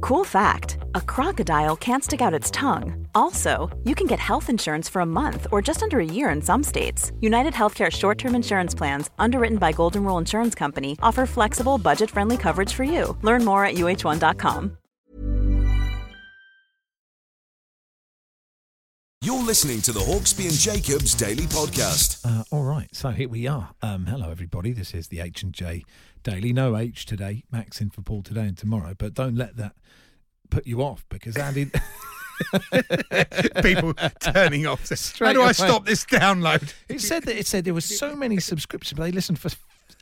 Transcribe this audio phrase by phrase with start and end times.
[0.00, 3.06] Cool fact a crocodile can't stick out its tongue.
[3.14, 6.40] Also, you can get health insurance for a month or just under a year in
[6.40, 7.12] some states.
[7.20, 12.10] United Healthcare short term insurance plans, underwritten by Golden Rule Insurance Company, offer flexible, budget
[12.10, 13.16] friendly coverage for you.
[13.22, 14.76] Learn more at uh1.com.
[19.20, 22.24] You're listening to the Hawksbee and Jacobs Daily Podcast.
[22.24, 23.70] Uh, all right, so here we are.
[23.82, 24.72] Um, hello, everybody.
[24.72, 25.84] This is the H and J
[26.22, 26.52] Daily.
[26.52, 27.44] No H today.
[27.50, 28.94] Max in for Paul today and tomorrow.
[28.96, 29.74] But don't let that
[30.50, 31.70] put you off because Andy.
[33.62, 34.86] people turning off.
[34.96, 35.48] Straight How do away.
[35.48, 36.72] I stop this download?
[36.88, 39.50] It said that it said there were so many subscriptions, but they listened for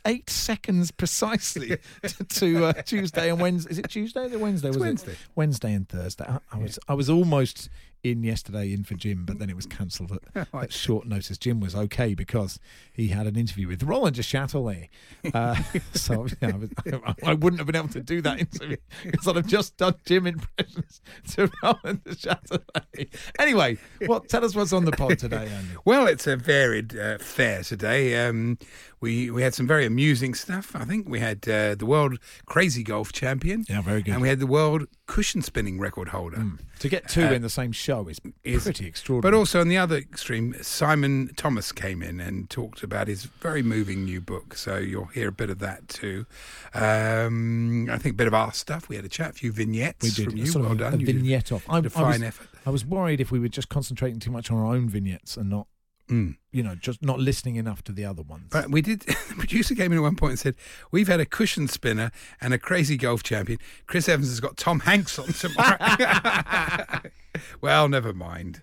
[0.05, 3.71] eight seconds precisely to, to uh, Tuesday and Wednesday.
[3.71, 4.69] Is it Tuesday or Wednesday?
[4.69, 5.11] Was Wednesday.
[5.13, 6.25] it Wednesday and Thursday?
[6.27, 7.69] I, I was I was almost
[8.03, 11.37] in yesterday in for Jim, but then it was cancelled at, at short notice.
[11.37, 12.59] Jim was okay because
[12.93, 14.89] he had an interview with Roland Duchâtelet.
[15.33, 15.55] Uh,
[15.93, 16.69] so yeah, I, was,
[17.25, 20.25] I, wouldn't have been able to do that interview because I'd have just done Jim
[20.25, 23.13] impressions to Roland Duchâtelet.
[23.37, 24.29] Anyway, what?
[24.29, 25.75] Tell us what's on the pod today, Andy.
[25.83, 28.25] Well, it's a varied uh, fare today.
[28.25, 28.57] Um,
[28.99, 30.75] we we had some very amusing stuff.
[30.75, 33.65] I think we had uh, the world crazy golf champion.
[33.69, 34.13] Yeah, very good.
[34.13, 36.43] And we had the world cushion spinning record holder.
[36.79, 39.31] To get two in the same show is, is- pretty extraordinary.
[39.31, 43.63] But also on the other extreme, Simon Thomas came in and talked about his very
[43.63, 44.55] moving new book.
[44.55, 46.25] So you'll hear a bit of that too.
[46.73, 48.89] Um, I think a bit of our stuff.
[48.89, 50.45] We had a chat, a few vignettes we did from you.
[50.47, 50.93] sort well of a, done.
[50.93, 51.65] a You did vignette off.
[51.69, 52.47] I, I was, fine effort.
[52.65, 55.49] I was worried if we were just concentrating too much on our own vignettes and
[55.49, 55.67] not,
[56.09, 56.37] Mm.
[56.53, 58.47] you know, just not listening enough to the other ones.
[58.49, 59.01] But we did.
[59.27, 60.55] The producer came in at one point and said,
[60.89, 63.59] "We've had a cushion spinner and a crazy golf champion.
[63.87, 65.77] Chris Evans has got Tom Hanks on tomorrow."
[67.61, 68.61] well, never mind.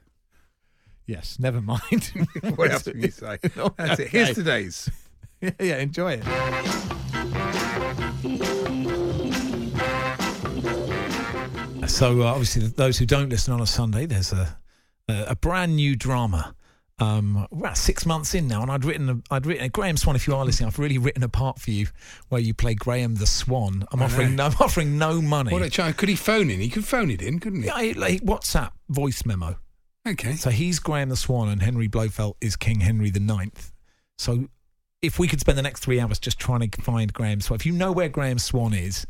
[1.06, 2.12] yes, never mind.
[2.56, 3.38] What else can you say?
[3.76, 4.08] That's it.
[4.08, 4.88] Here's today's.
[5.40, 7.34] yeah, yeah, enjoy it.
[11.86, 14.56] So uh, obviously, those who don't listen on a Sunday, there's a
[15.08, 16.54] a, a brand new drama.
[17.00, 20.14] Um, about six months in now, and I'd written, a, I'd written a Graeme Swann.
[20.14, 21.88] If you are listening, I've really written a part for you
[22.28, 23.84] where you play Graham the Swan.
[23.90, 25.52] I'm offering, no, I'm offering no money.
[25.52, 25.92] What a!
[25.92, 26.60] Could he phone in?
[26.60, 27.66] He could phone it in, couldn't he?
[27.66, 29.56] yeah, like WhatsApp voice memo.
[30.06, 30.34] Okay.
[30.34, 33.72] So he's Graham the Swan, and Henry Blofeld is King Henry the Ninth.
[34.18, 34.48] So
[35.02, 37.66] if we could spend the next three hours just trying to find Graeme Swann, if
[37.66, 39.06] you know where Graeme Swann is,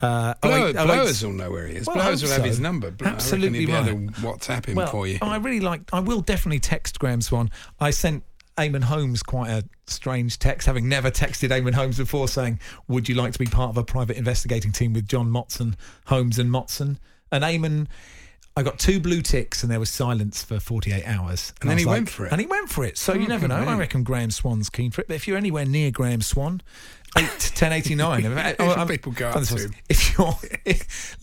[0.00, 1.86] uh, oh, Blower, oh, Blowers will know where he is.
[1.86, 2.94] Well, Blowers will have his number.
[3.02, 4.06] I Absolutely able right.
[4.16, 5.18] WhatsApp him well, for you.
[5.20, 5.82] I really like.
[5.92, 7.50] I will definitely text Graeme Swann.
[7.80, 8.22] I sent
[8.56, 13.16] Eamonn Holmes quite a strange text, having never texted Eamonn Holmes before, saying, "Would you
[13.16, 15.74] like to be part of a private investigating team with John Motson,
[16.06, 16.98] Holmes, and Motson?"
[17.32, 17.86] And Eamonn.
[18.56, 21.52] I got two blue ticks and there was silence for 48 hours.
[21.60, 22.32] And I then he like- went for it.
[22.32, 22.98] And he went for it.
[22.98, 23.54] So Oh, you never know.
[23.54, 25.06] I reckon Graeme Swann's keen for it.
[25.06, 28.24] But if you're anywhere near Graeme Swann, 8 1089.
[28.58, 29.70] If people go up to.
[29.88, 31.16] If you're if,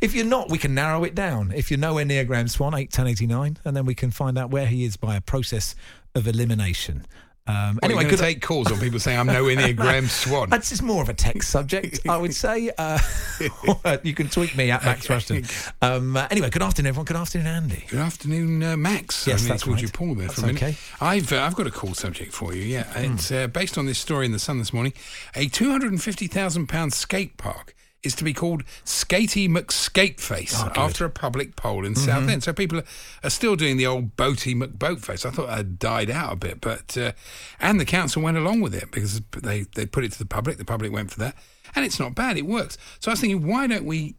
[0.00, 1.52] if you're not, we can narrow it down.
[1.52, 4.38] If you're nowhere near Graeme Swann, eight ten eighty nine, and then we can find
[4.38, 5.74] out where he is by a process
[6.14, 7.06] of elimination.
[7.48, 8.16] Um, Anyway, anyway, going good.
[8.18, 10.50] to take calls on people saying I'm nowhere near Graeme Swann.
[10.50, 12.70] That's just more of a text subject, I would say.
[12.76, 12.98] Uh,
[14.02, 15.44] you can tweet me at Max Rushton.
[15.80, 17.06] Um, uh, anyway, good afternoon, everyone.
[17.06, 17.84] Good afternoon, Andy.
[17.88, 19.26] Good afternoon, uh, Max.
[19.26, 19.82] Yes, I mean, that's called right.
[19.82, 20.62] you Paul there That's for a minute.
[20.62, 20.76] okay.
[21.00, 22.62] I've uh, I've got a cool subject for you.
[22.62, 24.92] Yeah, it's uh, based on this story in the Sun this morning.
[25.34, 30.54] A two hundred and fifty thousand pound skate park is to be called Skatey McSkateface
[30.56, 32.44] Oh, after a public poll in Southend.
[32.44, 32.84] So people are,
[33.24, 35.26] are still doing the old Boaty McBoatface.
[35.26, 37.12] I thought that had died out a bit, but uh,
[37.60, 40.58] and the council went along with it because they they put it to the public.
[40.58, 41.34] The public went for that,
[41.74, 42.38] and it's not bad.
[42.38, 42.78] It works.
[43.00, 44.14] So I was thinking, why don't we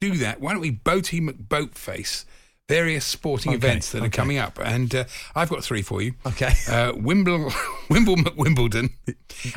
[0.00, 0.40] do that?
[0.40, 2.24] Why don't we Boaty McBoatface
[2.68, 4.58] various sporting Okay, events that are coming up?
[4.62, 5.04] And uh,
[5.34, 6.14] I've got three for you.
[6.26, 6.52] Okay.
[6.68, 7.50] Uh, Wimble,
[7.88, 8.90] Wimble McWimbledon,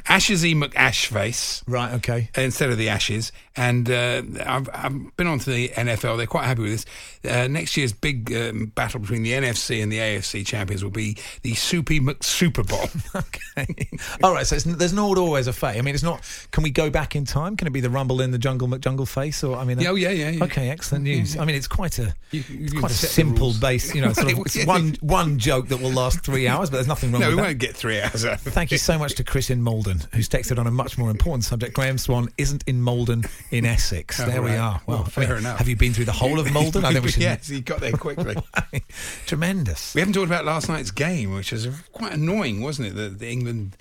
[0.06, 2.29] Ashesy McAshface Right, okay.
[2.35, 3.31] instead of the Ashes.
[3.56, 6.17] And uh, I've, I've been on to the NFL.
[6.17, 6.85] They're quite happy with
[7.23, 7.33] this.
[7.33, 11.17] Uh, next year's big um, battle between the NFC and the AFC champions will be
[11.41, 12.88] the Soupy McSuper Bowl.
[13.59, 13.89] Okay.
[14.23, 14.47] All right.
[14.47, 15.77] So it's, there's not always a fate.
[15.77, 16.21] I mean, it's not.
[16.51, 17.57] Can we go back in time?
[17.57, 19.44] Can it be the Rumble in the Jungle McJungle face?
[19.44, 20.44] Or I mean, oh, yeah, yeah, yeah.
[20.45, 21.35] Okay, excellent news.
[21.35, 24.40] I mean, it's quite a You- it's quite a simple base, you know, sort of
[24.56, 24.66] yeah.
[24.66, 27.42] one one joke that will last three hours, but there's nothing wrong No, with that.
[27.42, 28.40] No, we won't get three hours out.
[28.42, 31.44] Thank you so much to Chris in Maldon, who's texted on a much more important
[31.44, 31.74] subject.
[31.74, 34.19] Graeme Swann isn't in Maldon in Essex.
[34.19, 34.81] Oh, there we are.
[34.86, 35.57] Well, Well, fair I mean, enough.
[35.60, 36.86] Have you been through the whole of Maldon?
[36.86, 37.22] I think we should.
[37.22, 38.36] yes, he got there quickly.
[39.25, 39.94] Tremendous.
[39.95, 42.95] We haven't talked about last night's game, which was quite annoying, wasn't it?
[42.95, 43.78] That that England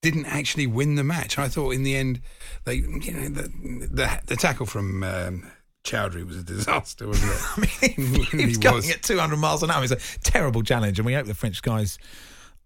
[0.00, 1.38] didn't actually win the match.
[1.38, 2.20] I thought in the end,
[2.64, 3.42] they, you know, the
[3.90, 5.50] the, the tackle from um,
[5.84, 7.40] Choudhury was a disaster, wasn't it?
[7.56, 8.90] I mean, he was going was.
[8.90, 9.82] at 200 miles an hour.
[9.84, 11.98] It's a terrible challenge, and we hope the French guys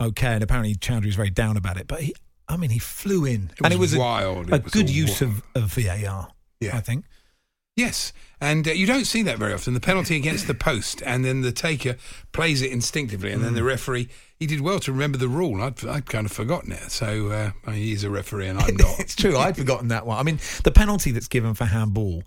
[0.00, 0.34] okay.
[0.34, 1.86] And apparently, Choudhury's very down about it.
[1.88, 2.14] But he,
[2.48, 4.50] I mean, he flew in, It and it was was a, wild.
[4.50, 5.42] a It was good use wild.
[5.54, 6.28] of, of VAR.
[6.60, 6.76] Yeah.
[6.76, 7.04] I think.
[7.74, 9.74] Yes, and uh, you don't see that very often.
[9.74, 11.96] The penalty against the post, and then the taker
[12.32, 13.56] plays it instinctively, and then Mm.
[13.56, 14.08] the referee.
[14.38, 15.62] He did well to remember the rule.
[15.62, 16.90] I'd, I'd kind of forgotten it.
[16.90, 18.98] So uh, I mean, he's a referee, and I'm not.
[19.00, 19.36] it's true.
[19.36, 20.18] I'd forgotten that one.
[20.18, 22.22] I mean, the penalty that's given for handball.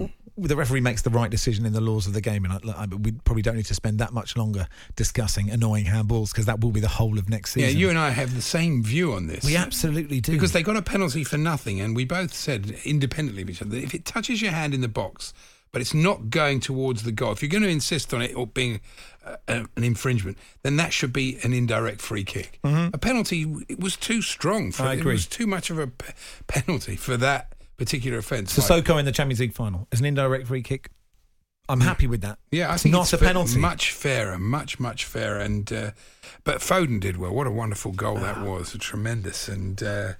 [0.00, 0.10] Mm.
[0.38, 2.86] The referee makes the right decision in the laws of the game, and I, I,
[2.86, 4.66] we probably don't need to spend that much longer
[4.96, 7.68] discussing annoying handballs because that will be the whole of next season.
[7.68, 9.44] Yeah, you and I have the same view on this.
[9.44, 13.42] we absolutely do because they got a penalty for nothing, and we both said independently
[13.42, 15.34] of each other that if it touches your hand in the box,
[15.70, 18.46] but it's not going towards the goal, if you're going to insist on it or
[18.46, 18.80] being
[19.26, 22.58] uh, uh, an infringement, then that should be an indirect free kick.
[22.64, 24.72] A penalty it was too strong.
[24.72, 24.90] For, Mm-hmm.
[24.90, 25.12] I agree.
[25.12, 26.14] It was too much of a pe-
[26.46, 28.56] penalty for that particular offence.
[28.56, 30.90] Like- Sissoko in the Champions League final is an indirect free kick.
[31.68, 32.38] I'm happy with that.
[32.50, 33.58] Yeah, I think not it's a penalty.
[33.58, 35.90] Much fairer, much much fairer, and uh,
[36.44, 37.32] but Foden did well.
[37.32, 38.44] What a wonderful goal that Ah.
[38.44, 38.76] was!
[38.80, 40.12] Tremendous, and uh,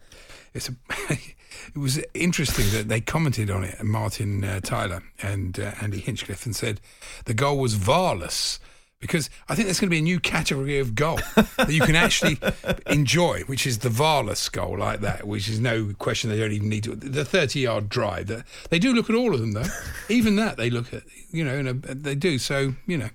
[0.54, 0.75] it's a,
[1.10, 3.82] it was interesting that they commented on it.
[3.82, 6.81] Martin uh, Tyler and uh, Andy Hinchcliffe and said
[7.25, 8.60] the goal was varless.
[9.02, 11.19] Because I think there's going to be a new category of goal
[11.56, 12.38] that you can actually
[12.87, 16.69] enjoy, which is the varless goal like that, which is no question they don't even
[16.69, 16.94] need to.
[16.94, 19.66] The 30 yard drive, that they do look at all of them though.
[20.08, 21.02] even that they look at,
[21.32, 22.38] you know, and uh, they do.
[22.38, 23.10] So you know,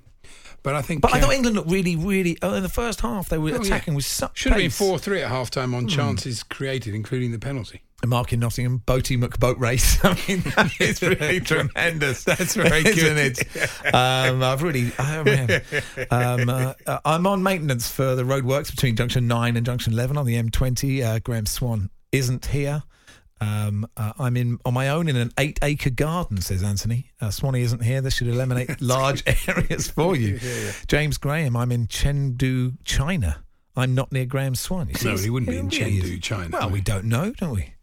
[0.61, 1.01] but I think.
[1.01, 2.37] But I uh, thought England looked really, really.
[2.41, 3.61] Oh, in the first half, they were oh, yeah.
[3.61, 5.87] attacking with such Should have been four three at half time on Hmm.
[5.87, 7.81] chances created, including the penalty.
[8.05, 9.97] Mark in Nottingham, Boaty McBoat race.
[10.05, 12.23] I mean, that is really tremendous.
[12.23, 13.39] That's very isn't good.
[13.39, 13.93] it?
[13.93, 15.49] Um, I've really, I mean,
[16.11, 20.17] um, uh, uh, I'm on maintenance for the roadworks between Junction 9 and Junction 11
[20.17, 21.03] on the M20.
[21.03, 22.83] Uh, Graeme Swann isn't here.
[23.41, 27.11] Um, uh, I'm in on my own in an eight acre garden, says Anthony.
[27.21, 28.01] Uh, Swanee isn't here.
[28.01, 30.39] This should eliminate large areas for you.
[30.87, 33.43] James Graham, I'm in Chengdu, China.
[33.75, 34.89] I'm not near Graeme Swann.
[35.03, 36.03] No, he wouldn't be in it really is.
[36.03, 36.49] Chengdu, China.
[36.51, 37.73] Well, we don't know, don't we?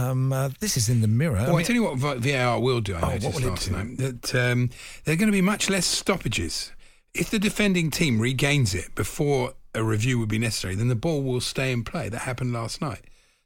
[0.00, 1.36] Um, uh, this is in the mirror.
[1.36, 2.94] I Well, I mean- tell you what V- VAR will do.
[2.96, 3.72] I Oh, what noticed will it last do?
[3.72, 4.70] night that um,
[5.04, 6.72] there are going to be much less stoppages.
[7.14, 11.22] If the defending team regains it before a review would be necessary, then the ball
[11.22, 12.08] will stay in play.
[12.08, 13.00] That happened last night.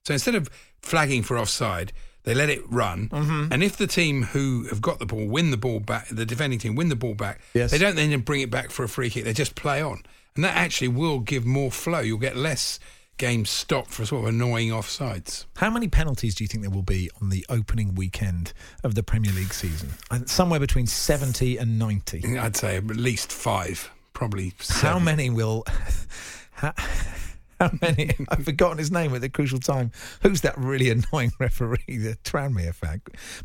[0.04, 0.48] So instead of
[0.82, 1.92] flagging for offside,
[2.24, 3.08] they let it run.
[3.10, 3.52] Mm-hmm.
[3.52, 6.58] And if the team who have got the ball win the ball back, the defending
[6.58, 7.70] team win the ball back, Yes.
[7.70, 9.24] they don't then bring it back for a free kick.
[9.24, 10.02] They just play on.
[10.34, 12.00] And that actually will give more flow.
[12.00, 12.80] You'll get less
[13.16, 15.46] games stopped for sort of annoying offsides.
[15.56, 18.52] How many penalties do you think there will be on the opening weekend
[18.82, 19.90] of the Premier League season?
[20.10, 22.38] Uh, somewhere between 70 and 90.
[22.38, 25.64] I'd say at least five, probably How many will.
[26.52, 26.72] How,
[27.60, 28.10] how many?
[28.28, 29.90] I've forgotten his name at the crucial time.
[30.22, 33.00] Who's that really annoying referee, the Tranmere fan?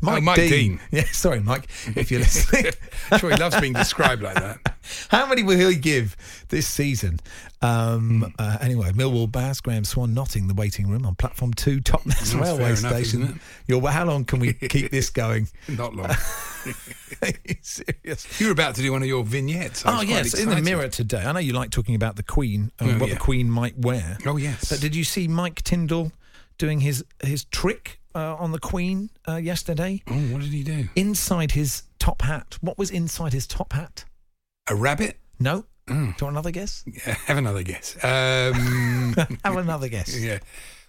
[0.06, 0.80] Oh, Mike Dean.
[0.90, 2.72] Yeah, sorry, Mike, if you're listening.
[3.18, 4.74] sure, he loves being described like that.
[5.08, 6.16] How many will he give
[6.48, 7.20] this season?
[7.62, 12.34] Um, uh, anyway, Millwall Bass, Graeme Swann, Notting, the waiting room on platform two, Totnes
[12.40, 13.40] railway enough, station.
[13.66, 15.48] You're, how long can we keep this going?
[15.68, 16.10] Not long.
[16.10, 18.40] Are you serious?
[18.40, 19.84] You were about to do one of your vignettes.
[19.84, 21.22] I Oh yes, in the mirror today.
[21.22, 23.14] I know you like talking about the Queen and Oh, what yeah.
[23.14, 23.99] the Queen might wear.
[24.26, 24.68] Oh yes.
[24.70, 26.12] But did you see Mike Tindall
[26.58, 30.02] doing his his trick uh, on the Queen uh, yesterday?
[30.08, 30.88] oh, what did he do?
[30.96, 32.58] Inside his top hat.
[32.60, 34.04] What was inside his top hat?
[34.68, 35.18] A rabbit?
[35.38, 35.64] No.
[35.88, 35.94] Oh.
[35.94, 36.84] Do you want another guess?
[36.86, 37.96] Yeah, have another guess.
[38.04, 39.14] Um,
[39.44, 40.16] Have another guess.
[40.18, 40.38] yeah.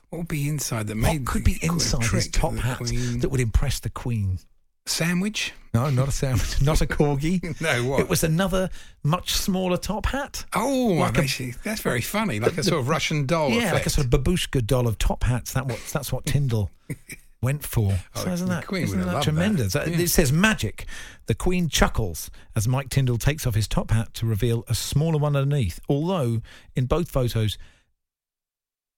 [0.10, 3.20] What would be inside that made What could be inside his top hat Queen?
[3.20, 4.39] that would impress the Queen?
[4.85, 5.53] Sandwich?
[5.73, 7.41] No, not a sandwich, not a corgi.
[7.61, 8.00] No, what?
[8.01, 8.69] It was another
[9.03, 10.43] much smaller top hat.
[10.53, 12.39] Oh, Like a- actually, that's very funny.
[12.39, 14.97] Like the- a sort of Russian doll yeah, like a sort of babushka doll of
[14.97, 15.53] top hats.
[15.53, 16.71] That what that's what Tindall
[17.41, 17.97] went for.
[18.15, 19.23] Oh, so isn't the that, Queen isn't that loved that.
[19.23, 19.75] tremendous?
[19.75, 20.00] Uh, Yeah.
[20.00, 20.85] It says magic.
[21.27, 25.19] The Queen chuckles as Mike Tindall takes off his top hat to reveal a smaller
[25.19, 25.79] one underneath.
[25.88, 26.41] Although
[26.75, 27.57] in both photos,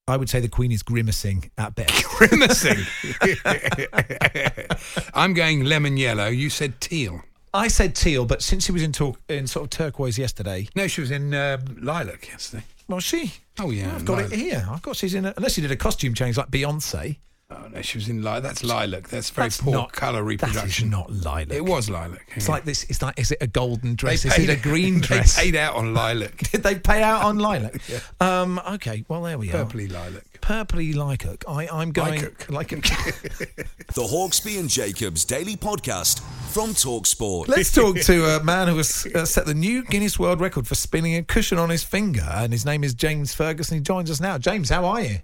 [0.07, 2.03] I would say the Queen is grimacing at best.
[2.17, 2.77] Grimacing.
[5.13, 6.27] I'm going lemon yellow.
[6.27, 7.22] You said teal.
[7.53, 10.88] I said teal, but since she was in talk in sort of turquoise yesterday, No,
[10.88, 12.63] she was in uh, lilac yesterday.
[12.89, 13.31] well, she.
[13.60, 14.33] Oh yeah, I've got lilac.
[14.33, 14.67] it here.
[14.69, 15.24] I've got she's in.
[15.25, 17.17] A, unless she did a costume change like Beyonce.
[17.55, 18.43] Oh no, she was in lilac.
[18.43, 19.07] That's lilac.
[19.10, 20.88] That's very That's poor not- colour reproduction.
[20.88, 21.51] is not lilac.
[21.51, 22.27] It was lilac.
[22.36, 22.51] It's yeah.
[22.53, 22.83] like this.
[22.89, 24.25] It's like, is it a golden They dress?
[24.25, 25.36] Is paid- it a green dress?
[25.36, 26.38] They paid out on lilac.
[26.51, 27.81] Did they pay out on lilac?
[28.19, 29.65] Um, okay, well there we are.
[29.65, 30.24] Purpley lilac.
[30.41, 31.43] Purpley lilac.
[31.48, 32.50] I, I'm going Lilac.
[32.50, 37.48] like The Hawksbee and Jacobs Daily Podcast from Talksport.
[37.48, 40.75] Let's talk to a man who has uh, set the new Guinness World Record for
[40.75, 43.77] spinning a cushion on his finger, and his name is James Ferguson.
[43.77, 44.38] He joins us now.
[44.38, 45.17] James, how are you?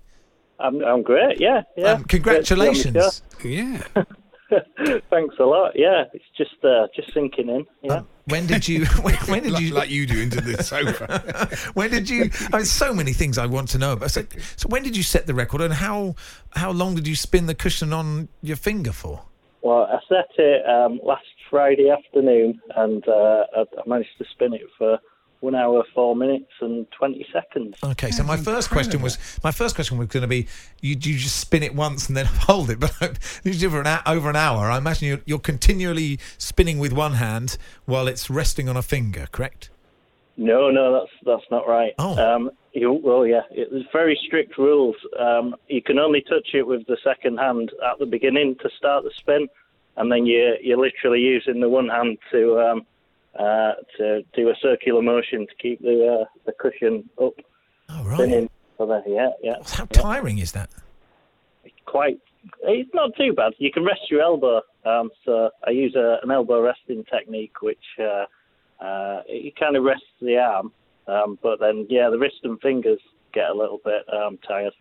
[0.59, 1.39] I'm, I'm great.
[1.39, 1.93] Yeah, yeah.
[1.93, 3.21] Um, congratulations.
[3.43, 3.81] Yeah.
[5.09, 5.73] Thanks a lot.
[5.75, 7.65] Yeah, it's just uh, just sinking in.
[7.83, 8.01] Yeah.
[8.25, 8.85] When did you?
[9.01, 9.73] When, when did like, you?
[9.73, 11.49] like you do into the sofa.
[11.73, 12.31] when did you?
[12.51, 14.11] I mean, so many things I want to know about.
[14.11, 14.23] So,
[14.55, 16.15] so when did you set the record, and how
[16.51, 19.23] how long did you spin the cushion on your finger for?
[19.61, 24.53] Well, I set it um, last Friday afternoon, and uh, I, I managed to spin
[24.53, 24.99] it for
[25.41, 27.77] one hour, four minutes, and twenty seconds.
[27.83, 30.47] Okay, so my first question was my first question was going to be
[30.81, 33.85] you, you just spin it once and then hold it, but you do for an
[33.85, 34.69] hou- over an hour.
[34.69, 39.27] I imagine you're, you're continually spinning with one hand while it's resting on a finger,
[39.31, 39.69] correct?
[40.37, 41.93] No, no, that's that's not right.
[41.99, 42.17] Oh.
[42.17, 44.95] Um, you, well, yeah, it, there's very strict rules.
[45.19, 49.03] Um, you can only touch it with the second hand at the beginning to start
[49.03, 49.47] the spin,
[49.97, 52.85] and then you you're literally using the one hand to um,
[53.37, 57.33] uh, to do a circular motion to keep the uh, the cushion up,
[57.89, 58.15] Oh right.
[58.15, 58.49] spinning.
[58.77, 59.55] So then, yeah, yeah.
[59.65, 60.69] How tiring is that?
[61.85, 62.19] quite.
[62.63, 63.53] It's not too bad.
[63.57, 64.61] You can rest your elbow.
[64.85, 68.25] Um, so I use a, an elbow resting technique, which uh,
[68.83, 70.71] uh, it kind of rests the arm,
[71.07, 72.99] um, but then yeah, the wrist and fingers
[73.33, 74.73] get a little bit um, tired.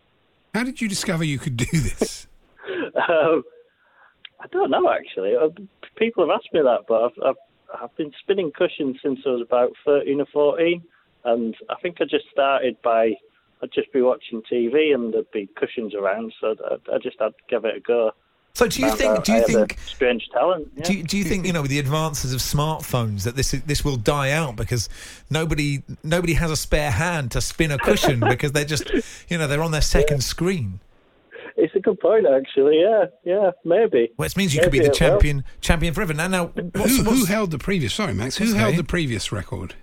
[0.55, 2.27] How did you discover you could do this?
[3.09, 3.43] Um,
[4.41, 5.35] I don't know actually.
[5.35, 5.49] Uh,
[5.97, 7.35] People have asked me that, but I've, I've
[7.75, 10.83] I've been spinning cushions since I was about thirteen or fourteen,
[11.25, 13.15] and I think I just started by
[13.63, 17.29] I'd just be watching TV and there'd be cushions around, so I, I just had
[17.29, 18.13] to give it a go.
[18.55, 19.19] So do you think?
[19.19, 19.79] Uh, do you think?
[19.87, 20.69] strange talent?
[20.77, 20.85] Yeah.
[20.85, 23.63] Do you, do you think you know with the advances of smartphones that this is,
[23.63, 24.89] this will die out because
[25.31, 28.91] nobody nobody has a spare hand to spin a cushion because they're just
[29.29, 30.81] you know they're on their second screen.
[31.89, 32.81] It's a good point, actually.
[32.81, 34.11] Yeah, yeah, maybe.
[34.17, 34.95] Well, it means you could be the it will.
[34.95, 36.13] champion champion forever.
[36.13, 37.95] Now, now, what's, who, who held the previous?
[37.95, 38.37] Sorry, Max.
[38.37, 39.75] Who held the previous record?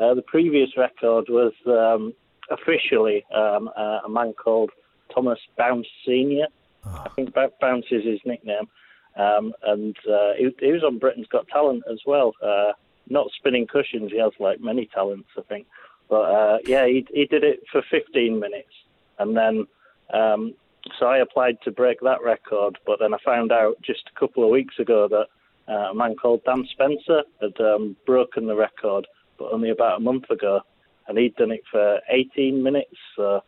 [0.00, 2.12] Uh, the previous record was um,
[2.50, 4.70] officially um, uh, a man called
[5.14, 6.46] Thomas Bounce Senior.
[6.84, 7.04] Ah.
[7.06, 8.68] I think Bou- Bounce is his nickname,
[9.16, 12.32] um, and uh, he, he was on Britain's Got Talent as well.
[12.42, 12.72] Uh,
[13.08, 15.66] not spinning cushions, he has like many talents, I think.
[16.08, 18.72] But uh, yeah, he, he did it for 15 minutes,
[19.18, 19.66] and then
[20.12, 20.54] um,
[20.98, 22.78] so I applied to break that record.
[22.86, 25.26] But then I found out just a couple of weeks ago that
[25.72, 29.06] uh, a man called Dan Spencer had um, broken the record,
[29.38, 30.60] but only about a month ago,
[31.08, 32.94] and he'd done it for 18 minutes.
[33.16, 33.42] So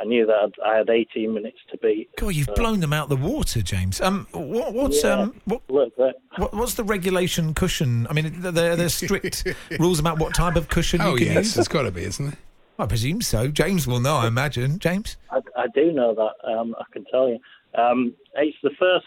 [0.00, 2.10] I knew that I'd, I had 18 minutes to beat.
[2.16, 4.00] God, you've blown them out the water, James.
[4.00, 5.20] Um, what, what's Yeah.
[5.20, 6.14] um, what, A little bit.
[6.36, 8.06] what, what's the regulation cushion?
[8.10, 9.46] I mean, there there's strict
[9.78, 11.54] rules about what type of cushion Oh you can yes, use.
[11.54, 12.38] there's got to be, isn't there?
[12.82, 13.46] I presume so.
[13.46, 14.80] James will know, I imagine.
[14.80, 15.16] James.
[15.30, 16.50] I, I do know that.
[16.50, 17.38] Um, I can tell you.
[17.80, 19.06] Um, it's the first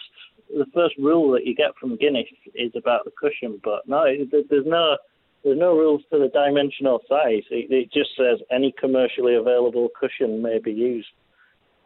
[0.49, 4.65] the first rule that you get from Guinness is about the cushion, but no, there's
[4.65, 4.97] no
[5.43, 7.43] there's no rules to the dimensional size.
[7.51, 11.09] It, it just says any commercially available cushion may be used.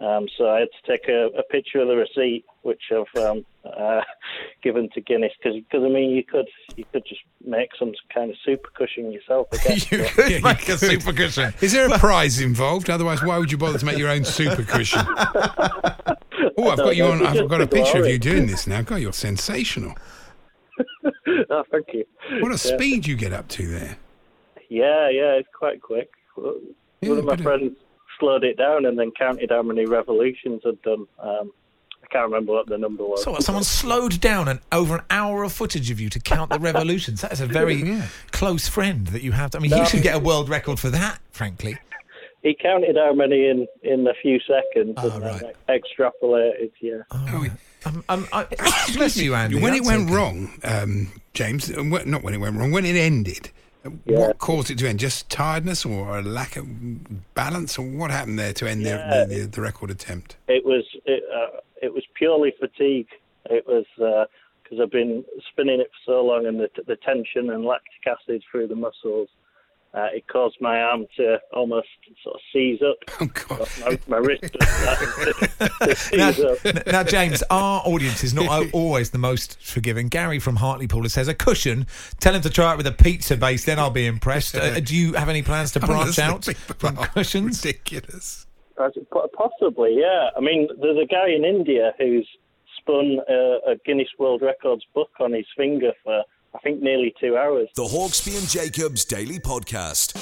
[0.02, 3.46] Um, so I had to take a, a picture of the receipt, which I've um,
[3.66, 4.00] uh,
[4.64, 8.38] given to Guinness, because I mean you could you could just make some kind of
[8.46, 9.48] super cushion yourself.
[9.52, 9.92] I guess.
[9.92, 10.80] you could Yeah, you make a could.
[10.80, 11.54] super cushion.
[11.60, 12.90] Is there a prize involved?
[12.90, 15.02] Otherwise, why would you bother to make your own super cushion?
[16.58, 17.26] Oh, I've got you on.
[17.26, 18.82] I've got a picture of you doing this now.
[18.82, 19.94] God, you're sensational.
[21.50, 22.06] oh, thank you.
[22.42, 23.98] What a speed you get up to there.
[24.70, 26.10] Yeah, yeah, it's quite quick.
[26.38, 27.78] Yeah, One of my but it- friends
[28.20, 31.08] slowed it down and then counted how many revolutions I'd done.
[31.20, 31.52] Um,
[32.04, 33.24] I can't remember what the number was.
[33.24, 36.50] So what, someone slowed down and over an hour of footage of you to count
[36.52, 37.22] the revolutions.
[37.22, 39.52] That is a very close friend that you have.
[39.52, 41.78] To, I mean, you should get a world record for that, frankly.
[42.42, 45.82] He counted how many in, in a few seconds Oh, and then right.
[45.84, 47.02] extrapolated, yeah.
[47.12, 47.46] Oh,
[47.86, 48.46] Um, um, I,
[48.94, 49.60] bless you, Andy.
[49.60, 50.14] when it went okay.
[50.14, 53.52] wrong, um, James, uh, not when it went wrong, when it ended,
[54.06, 54.20] Yeah.
[54.20, 55.00] what caused it to end?
[55.00, 56.66] Just tiredness or a lack of
[57.34, 59.26] balance, or what happened there to end Yeah.
[59.26, 60.38] the, the, the record attempt?
[60.48, 63.08] It was it, uh, it was purely fatigue.
[63.46, 67.66] It was because I've been spinning it for so long, and the, the tension and
[67.66, 69.30] lactic acid through the muscles.
[69.92, 71.88] Uh, it caused my arm to almost
[72.24, 72.98] sort of seize up.
[73.22, 73.68] Oh God!
[73.82, 76.86] My, my wrist was starting to, to Now, up.
[76.88, 80.08] now, James, our audience is not always the most forgiving.
[80.08, 81.88] Gary from Hartlepool says a cushion.
[82.20, 84.56] Tell him to try it with a pizza base, then I'll be impressed.
[84.56, 87.66] Uh, do you have any plans to branch Honestly, out people from are cushions?
[87.66, 88.46] Ridiculous.
[88.78, 90.30] Has it- po- Possibly, yeah.
[90.38, 92.28] I mean, there's a guy in India who's
[92.78, 97.38] spun a, a Guinness World Records book on his finger for, I think, nearly two
[97.38, 97.70] hours.
[97.76, 100.14] The Hawksbee and Jacobs Daily Podcast.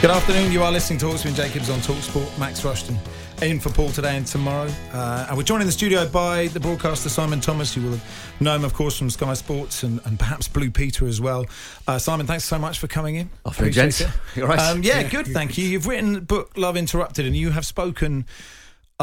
[0.00, 0.50] Good afternoon.
[0.50, 2.36] You are listening to Hawksbee and Jacobs on Talksport.
[2.38, 2.98] Max Rushton
[3.42, 4.68] in for Paul today and tomorrow.
[4.92, 7.76] Uh, and we're joined in the studio by the broadcaster Simon Thomas.
[7.76, 11.06] You will have known him, of course, from Sky Sports and, and perhaps Blue Peter
[11.06, 11.46] as well.
[11.86, 13.30] Uh, Simon, thanks so much for coming in.
[13.46, 14.00] Afternoon, Appreciate gents.
[14.00, 14.08] it.
[14.36, 14.58] You all right?
[14.58, 15.26] Um, yeah, good.
[15.28, 15.64] Thank you.
[15.66, 18.26] You've written the book Love Interrupted, and you have spoken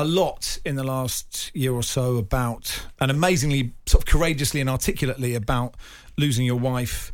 [0.02, 4.70] a lot in the last year or so about, and amazingly, sort of courageously and
[4.70, 5.76] articulately about
[6.18, 7.12] losing your wife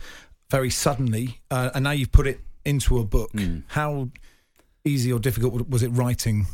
[0.50, 3.32] very suddenly, uh, and now you've put it into a book.
[3.32, 3.60] Hmm.
[3.68, 4.10] How
[4.84, 6.46] easy or difficult was it writing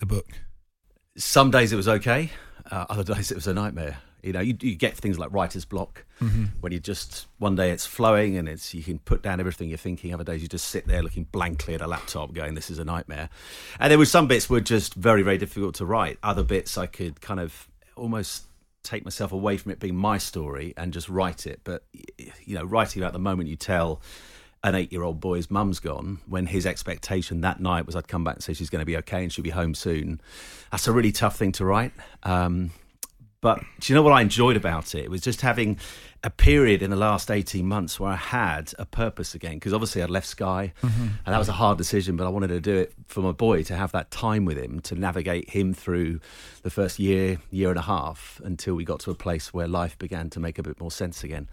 [0.00, 0.26] the book?
[1.16, 2.30] Some days it was okay.
[2.70, 3.98] Uh, other days it was a nightmare.
[4.22, 6.04] You know, you, you get things like writer's block
[6.60, 9.78] when you just one day it's flowing and it's you can put down everything you're
[9.78, 10.12] thinking.
[10.12, 12.84] Other days you just sit there looking blankly at a laptop, going, "This is a
[12.84, 13.28] nightmare."
[13.78, 16.18] And there were some bits were just very, very difficult to write.
[16.22, 18.44] Other bits I could kind of almost
[18.82, 21.60] take myself away from it being my story and just write it.
[21.64, 21.84] But
[22.44, 24.00] you know, writing about the moment you tell
[24.64, 28.42] an eight-year-old boy's mum's gone when his expectation that night was I'd come back and
[28.42, 30.20] say she's going to be okay and she'll be home soon.
[30.72, 31.92] That's a really tough thing to write.
[32.24, 32.72] Um,
[33.40, 35.04] but do you know what I enjoyed about it?
[35.04, 35.78] It was just having
[36.24, 39.54] a period in the last 18 months where I had a purpose again.
[39.54, 40.72] Because obviously I'd left Sky,
[41.24, 43.62] and that was a hard decision, but I wanted to do it for my boy
[43.64, 46.20] to have that time with him, to navigate him through
[46.62, 49.96] the first year, year and a half until we got to a place where life
[49.98, 51.48] began to make a bit more sense again.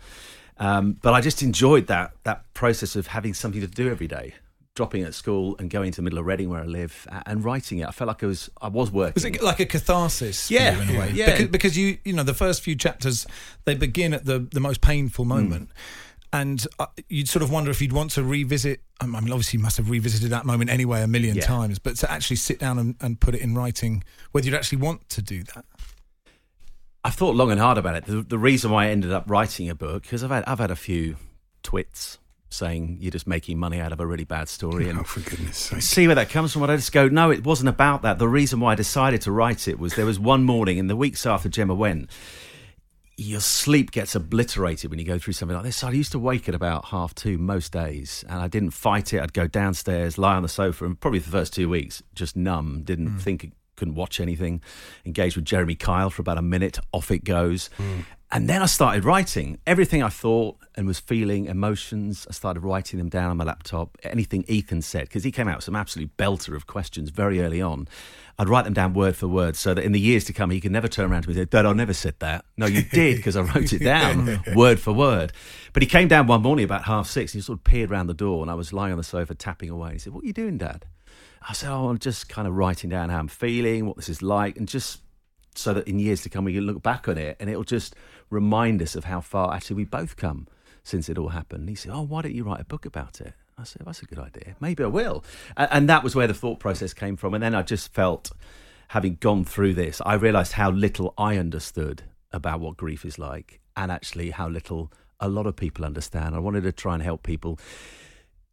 [0.58, 4.34] Um, but I just enjoyed that that process of having something to do every day.
[4.75, 7.79] Dropping at school and going to the middle of Reading where I live and writing
[7.79, 9.13] it, I felt like I was I was working.
[9.15, 10.51] Was it like a catharsis?
[10.51, 11.12] Yeah, in a way?
[11.13, 11.32] yeah.
[11.32, 13.25] Because, because you, you know, the first few chapters
[13.63, 15.70] they begin at the the most painful moment,
[16.34, 18.82] and uh, you'd sort of wonder if you'd want to revisit.
[19.00, 21.44] I mean, obviously, you must have revisited that moment anyway a million Yeah.
[21.46, 24.03] times, but to actually sit down and, and put it in writing,
[24.34, 25.63] whether you'd actually want to do that.
[27.05, 28.05] I've thought long and hard about it.
[28.05, 30.72] The, the reason why I ended up writing a book because I've had I've had
[30.72, 31.15] a few
[31.63, 32.17] twits
[32.50, 35.28] saying you're just making money out of a really bad story oh, and Oh, for
[35.30, 35.82] goodness sake.
[35.82, 36.64] see where that comes from.
[36.64, 38.20] And I just go, no, it wasn't about that.
[38.20, 40.96] The reason why I decided to write it was there was one morning in the
[40.96, 42.10] weeks after Gemma went,
[43.18, 45.78] your sleep gets obliterated when you go through something like this.
[45.78, 49.13] So I used to wake at about half two most days, and I didn't fight
[49.13, 49.22] it.
[49.22, 52.36] I'd go downstairs, lie on the sofa, and probably for the first two weeks, just
[52.36, 53.17] numb, didn't hmm.
[53.17, 54.62] think, couldn't watch anything.
[55.06, 57.69] Engaged with Jeremy Kyle for about a minute, off it goes.
[57.78, 58.02] Hmm.
[58.32, 62.26] And then I started writing everything I thought and was feeling, emotions.
[62.30, 63.98] I started writing them down on my laptop.
[64.04, 67.62] Anything Ethan said, because he came out with some absolute belter of questions very early
[67.62, 67.88] on.
[68.38, 70.60] I'd write them down word for word so that in the years to come, he
[70.60, 72.46] could never turn around to me and say, Dad, I never said that.
[72.58, 75.32] No, you did because I wrote it down word for word.
[75.72, 78.08] But he came down one morning about half six and he sort of peered around
[78.08, 79.94] the door and I was lying on the sofa tapping away.
[79.94, 80.86] He said, What are you doing, Dad?
[81.48, 84.22] I said, Oh, I'm just kind of writing down how I'm feeling, what this is
[84.22, 85.00] like, and just
[85.58, 87.96] so that in years to come we can look back on it and it'll just
[88.36, 90.48] remind us of how far actually we both come
[90.84, 91.62] since it all happened.
[91.62, 93.34] And he said, Oh, why don't you write a book about it?
[93.58, 94.56] I said, That's a good idea.
[94.60, 95.24] Maybe I will.
[95.58, 97.34] And, and that was where the thought process came from.
[97.34, 98.32] And then I just felt,
[98.89, 103.62] having gone through this, I realised how little I understood about what grief is like
[103.76, 106.36] and actually how little a lot of people understand.
[106.36, 107.60] I wanted to try and help people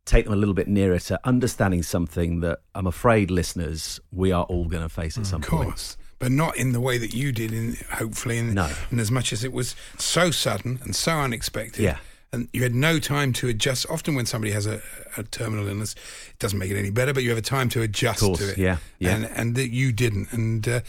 [0.05, 4.45] take them a little bit nearer to understanding something that I'm afraid, listeners, we are
[4.45, 5.97] all going to face at mm, some Of point.
[6.23, 8.71] But not in the way that you did, in hopefully, in, No.
[8.93, 11.83] and as much as it was so sudden and so unexpected.
[11.83, 11.97] Yeah.
[12.33, 13.91] And you had no time to adjust.
[13.91, 14.81] Often, when somebody has a,
[15.17, 15.97] a terminal illness,
[16.31, 18.51] it doesn't make it any better, but you have a time to adjust course, to
[18.53, 18.57] it.
[18.59, 19.17] yeah, yeah.
[19.17, 20.33] And, and that you didn't.
[20.33, 20.81] And uh,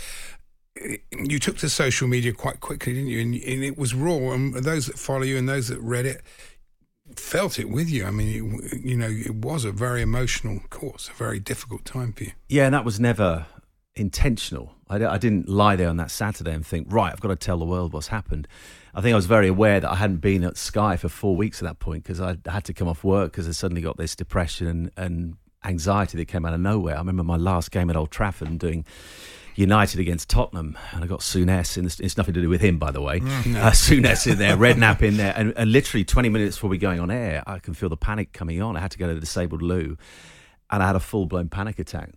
[1.18, 3.20] you took to social media quite quickly, didn't you?
[3.20, 4.34] And, and it was raw.
[4.34, 6.22] And those that follow you and those that read it
[7.16, 8.06] felt it with you.
[8.06, 12.14] I mean, it, you know, it was a very emotional course, a very difficult time
[12.14, 12.32] for you.
[12.50, 13.48] Yeah, and that was never
[13.96, 14.76] intentional.
[14.94, 17.58] I, I didn't lie there on that Saturday and think, right, I've got to tell
[17.58, 18.48] the world what's happened.
[18.94, 21.62] I think I was very aware that I hadn't been at Sky for four weeks
[21.62, 24.16] at that point because I had to come off work because I suddenly got this
[24.16, 26.96] depression and, and anxiety that came out of nowhere.
[26.96, 28.86] I remember my last game at Old Trafford and doing
[29.56, 31.78] United against Tottenham, and I got Souness.
[31.78, 33.18] In this, it's nothing to do with him, by the way.
[33.54, 37.00] Uh, Souness in there, Redknapp in there, and, and literally 20 minutes before we going
[37.00, 38.76] on air, I can feel the panic coming on.
[38.76, 39.98] I had to go to the disabled loo,
[40.72, 42.12] and I had a full blown panic attack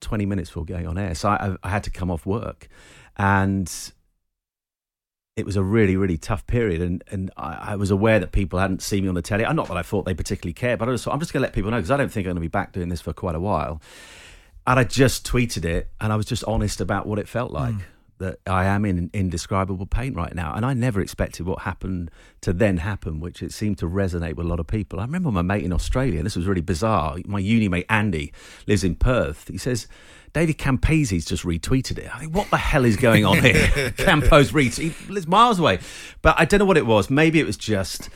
[0.00, 1.14] 20 minutes before going on air.
[1.14, 2.68] So I, I had to come off work,
[3.16, 3.70] and
[5.36, 6.82] it was a really, really tough period.
[6.82, 9.44] And, and I, I was aware that people hadn't seen me on the telly.
[9.44, 11.42] Uh, Not that I thought they particularly cared, but I just thought, I'm just going
[11.42, 13.00] to let people know because I don't think I'm going to be back doing this
[13.00, 13.80] for quite a while.
[14.66, 17.74] And I just tweeted it, and I was just honest about what it felt like.
[18.18, 20.52] That I am in indescribable pain right now.
[20.54, 24.46] And I never expected what happened to then happen, which it seemed to resonate with
[24.46, 24.98] a lot of people.
[24.98, 27.18] I remember my mate in Australia, this was really bizarre.
[27.26, 28.32] My uni mate Andy
[28.66, 29.46] lives in Perth.
[29.48, 29.86] He says,
[30.32, 32.14] David Campese's just retweeted it.
[32.14, 33.54] I think, what the hell is going on here?
[33.96, 35.26] Campo's retweet.
[35.26, 35.78] Miles away.
[36.22, 37.10] But I don't know what it was.
[37.10, 38.08] Maybe it was just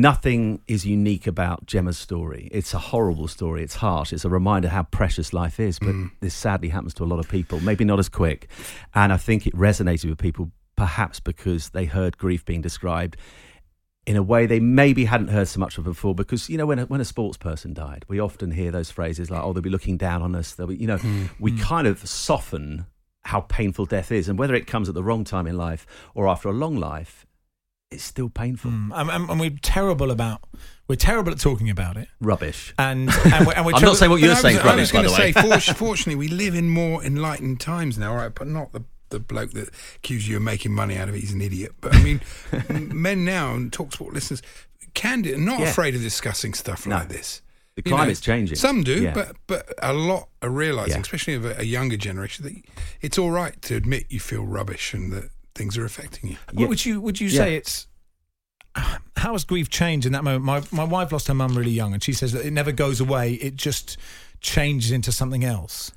[0.00, 2.48] nothing is unique about Gemma's story.
[2.52, 3.62] It's a horrible story.
[3.62, 4.12] It's harsh.
[4.12, 5.78] It's a reminder how precious life is.
[5.78, 6.10] But Mm.
[6.20, 7.60] this sadly happens to a lot of people.
[7.60, 8.48] Maybe not as quick.
[8.94, 13.16] And I think it resonated with people, perhaps because they heard grief being described
[14.06, 16.14] in a way they maybe hadn't heard so much of before.
[16.14, 19.30] Because you know, when a, when a sports person died, we often hear those phrases
[19.30, 21.30] like, "Oh, they'll be looking down on us." They'll be, you know, Mm.
[21.40, 22.86] we kind of soften
[23.24, 26.28] how painful death is, and whether it comes at the wrong time in life or
[26.28, 27.25] after a long life,
[27.96, 28.70] it's still painful.
[28.70, 30.42] Mm, and, and- and we're terrible about
[30.88, 32.06] we're terrible at talking about it.
[32.20, 32.72] Rubbish.
[32.78, 35.04] And and we're, and we're I'm not saying what you're saying, I rubbish, was going
[35.04, 38.32] to say, fortu- fortunately, we live in more enlightened times now, right?
[38.32, 41.20] But not the the bloke that accused you of making money out of it.
[41.20, 41.72] He's an idiot.
[41.80, 42.20] But I mean,
[42.92, 44.42] men now and Talksport listeners,
[44.94, 45.70] candid, and not Yeah.
[45.70, 46.96] afraid of discussing stuff No.
[46.96, 47.42] like this.
[47.76, 48.56] The You know, climate's changing.
[48.56, 49.12] Some do, Yeah.
[49.14, 51.00] but but a lot are realizing, Yeah.
[51.02, 52.54] especially of a, a younger generation, that
[53.00, 56.36] it's all right to admit you feel rubbish and that things are affecting you.
[56.52, 57.38] What would you would you Yeah.
[57.38, 57.86] say it's
[59.16, 60.44] how has grief changed in that moment?
[60.44, 63.00] My my wife lost her mum really young, and she says that it never goes
[63.00, 63.34] away.
[63.34, 63.96] It just
[64.40, 65.92] changes into something else.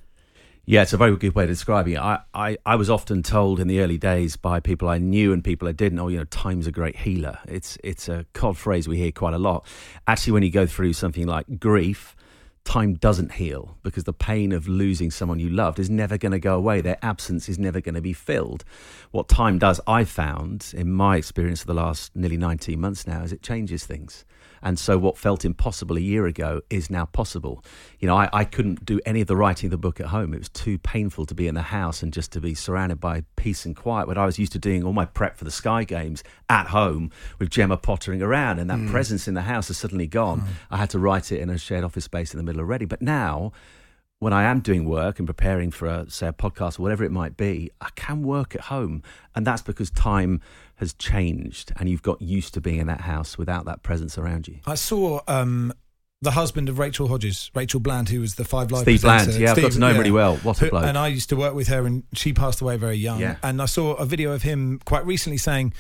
[0.65, 1.99] Yeah, it's a very good way of describing it.
[1.99, 5.43] I, I, I was often told in the early days by people I knew and
[5.43, 7.39] people I didn't, oh, you know, time's a great healer.
[7.47, 9.65] It's it's a cod phrase we hear quite a lot.
[10.05, 12.15] Actually, when you go through something like grief,
[12.63, 16.39] time doesn't heal because the pain of losing someone you loved is never going to
[16.39, 16.81] go away.
[16.81, 18.63] Their absence is never going to be filled.
[19.11, 23.23] What time does, I found in my experience of the last nearly 19 months now,
[23.23, 24.25] is it changes things.
[24.61, 27.63] And so what felt impossible a year ago is now possible.
[27.99, 30.33] You know, I, I couldn't do any of the writing of the book at home.
[30.33, 33.23] It was too painful to be in the house and just to be surrounded by
[33.35, 34.07] peace and quiet.
[34.07, 37.11] But I was used to doing all my prep for the Sky Games at home
[37.39, 38.89] with Gemma pottering around, and that Mm.
[38.91, 40.43] presence in the house has suddenly gone.
[40.71, 42.87] I had to write it in a shared office space in the middle of Reading.
[42.87, 43.51] But now,
[44.19, 47.11] when I am doing work and preparing for, a, say, a podcast or whatever it
[47.11, 49.01] might be, I can work at home.
[49.33, 50.41] And that's because time
[50.79, 54.47] has changed and you've got used to being in that house without that presence around
[54.47, 54.59] you.
[54.65, 55.73] I saw um,
[56.21, 59.25] the husband of Rachel Hodges, Rachel Bland, who was the Five Live Steve presenter.
[59.31, 60.37] Bland, yeah, I've got to know him really well.
[60.37, 60.83] What a bloke.
[60.85, 63.19] And I used to work with her, and she passed away very young.
[63.19, 63.35] Yeah.
[63.43, 65.73] And I saw a video of him quite recently saying,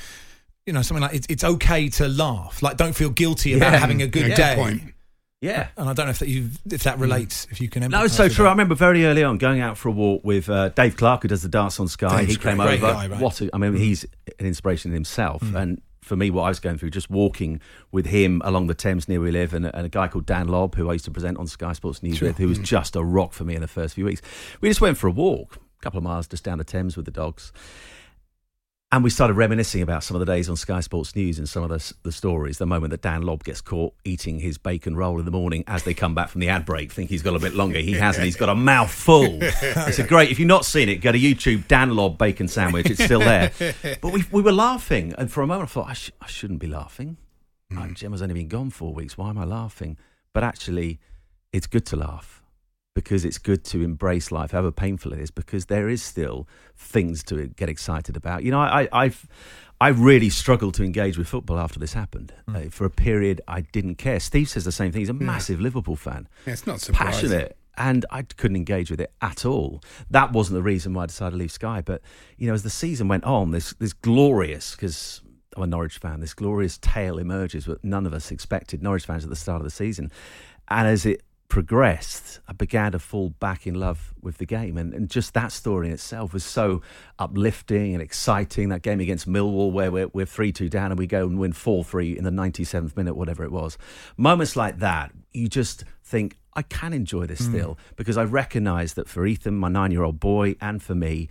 [0.65, 2.61] you know, something like, it's, it's okay to laugh.
[2.61, 3.79] Like, don't feel guilty about Yeah.
[3.79, 4.55] having a good Yeah, good day.
[4.55, 4.93] point.
[5.41, 5.69] Yeah.
[5.77, 7.01] And I don't know if that, you if that mm.
[7.01, 8.43] relates, if you can No, it's empathise so true.
[8.43, 8.49] that.
[8.49, 11.27] I remember very early on going out for a walk with uh, Dave Clark, who
[11.29, 12.21] does the dance on Sky.
[12.21, 12.81] Dave's he came great.
[12.81, 12.93] over.
[12.93, 13.21] Great guy, right?
[13.21, 13.77] What a, I mean, mm.
[13.77, 14.05] he's
[14.39, 15.41] an inspiration in himself.
[15.41, 15.61] Mm.
[15.61, 19.07] And for me, what I was going through, just walking with him along the Thames
[19.07, 21.11] near where we live, and, and a guy called Dan Lobb, who I used to
[21.11, 23.67] present on Sky Sports News with, who was just a rock for me in the
[23.67, 24.21] first few weeks.
[24.59, 27.05] We just went for a walk, a couple of miles just down the Thames with
[27.05, 27.53] the dogs.
[28.91, 31.61] And we started reminiscing about some of the days on Sky Sports News and some
[31.61, 32.57] of the, the stories.
[32.57, 35.83] The moment that Dan Lobb gets caught eating his bacon roll in the morning as
[35.83, 37.77] they come back from the ad break, think he's got a bit longer.
[37.77, 38.25] He hasn't.
[38.25, 39.37] He's got a mouth full.
[39.41, 40.31] It's a great.
[40.31, 41.67] If you've not seen it, go to YouTube.
[41.67, 42.89] Dan Lobb bacon sandwich.
[42.89, 43.51] It's still there.
[44.01, 46.59] But we we were laughing, and for a moment I thought I, sh- I shouldn't
[46.59, 47.17] be laughing.
[47.71, 47.77] Mm.
[47.77, 49.19] Like, Gemma's only been gone four weeks.
[49.19, 49.97] Why am I laughing?
[50.33, 50.99] But actually,
[51.53, 52.38] it's good to laugh
[52.95, 57.23] because it's good to embrace life, however painful it is, because there is still things
[57.23, 58.43] to get excited about.
[58.43, 59.27] You know, I, I've
[59.81, 62.33] I really struggled to engage with football after this happened.
[62.47, 64.19] Uh, for a period, I didn't care.
[64.19, 64.99] Steve says the same thing.
[64.99, 67.29] He's a massive Liverpool fan, Yeah, it's not surprising.
[67.29, 67.57] passionate.
[67.77, 69.81] And I couldn't engage with it at all.
[70.09, 71.81] That wasn't the reason why I decided to leave Sky.
[71.81, 72.01] But
[72.37, 75.21] you know, as the season went on, this this glorious because
[75.55, 76.19] I'm a Norwich fan.
[76.19, 78.83] This glorious tale emerges that none of us expected.
[78.83, 80.11] Norwich fans at the start of the season,
[80.67, 84.77] and as it progressed, I began to fall back in love with the game.
[84.77, 86.81] And, and just that story in itself was so
[87.17, 88.69] uplifting and exciting.
[88.69, 91.51] That game against Millwall, where we're, we're 3 2 down and we go and win
[91.51, 93.77] 4 3 in the 97th minute, whatever it was.
[94.15, 97.51] Moments like that, you just think, I can enjoy this hmm.
[97.51, 101.29] still because I recognize that for Ethan, my nine year old boy, and for me,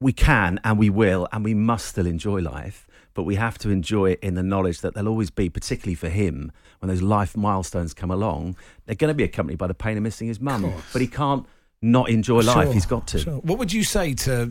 [0.00, 3.70] we can and we will and we must still enjoy life, but we have to
[3.70, 7.36] enjoy it in the knowledge that there'll always be, particularly for him, when those life
[7.36, 10.70] milestones come along, they're going to be accompanied by the pain of missing his mum.
[10.92, 11.46] But he can't
[11.80, 12.64] not enjoy life.
[12.66, 13.18] Sure, He's got to.
[13.18, 13.38] sure.
[13.38, 14.50] What would you say to,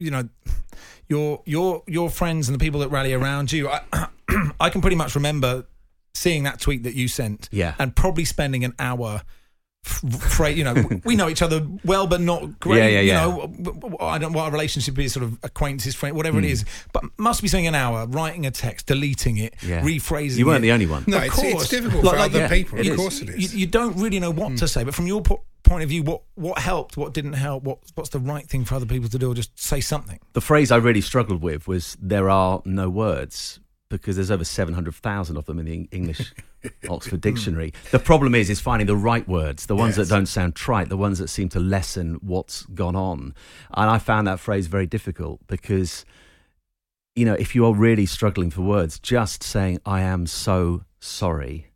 [0.00, 0.28] you know,
[1.08, 3.68] your your your friends and the people that rally around you?
[3.68, 3.82] I,
[4.60, 5.66] I can pretty much remember
[6.14, 7.74] seeing that tweet that you sent, Yeah.
[7.78, 9.22] and probably spending an hour.
[9.88, 10.74] F- Fra- you know,
[11.04, 12.78] we know each other well, but not great.
[12.78, 13.26] Yeah, yeah, yeah.
[13.26, 16.44] You know, I don't know what a relationship is, sort of acquaintances, friend, whatever Hmm.
[16.44, 16.64] it is.
[16.92, 19.80] But must be spending an hour writing a text, deleting it, Yeah.
[19.82, 20.36] rephrasing.
[20.38, 20.68] You weren't it.
[20.68, 21.04] the only one.
[21.06, 21.68] No, Of it's, it's course.
[21.68, 22.78] difficult Like- for like, other yeah, people.
[22.80, 22.96] Of is.
[22.96, 23.54] course it is.
[23.54, 26.02] You, you don't really know what to say, but from your po- point of view,
[26.02, 29.18] what what helped, what didn't help, what what's the right thing for other people to
[29.18, 30.18] do, or just say something?
[30.34, 34.74] The phrase I really struggled with was "there are no words" because there's over seven
[34.74, 36.32] hundred thousand of them in the English
[36.88, 37.72] Oxford Dictionary.
[37.90, 40.08] The problem is, is finding the right words, the ones Yes.
[40.08, 43.34] that don't sound trite, the ones that seem to lessen what's gone on.
[43.74, 46.04] And I found that phrase very difficult because,
[47.16, 51.66] you know, if you are really struggling for words, just saying "I am so sorry."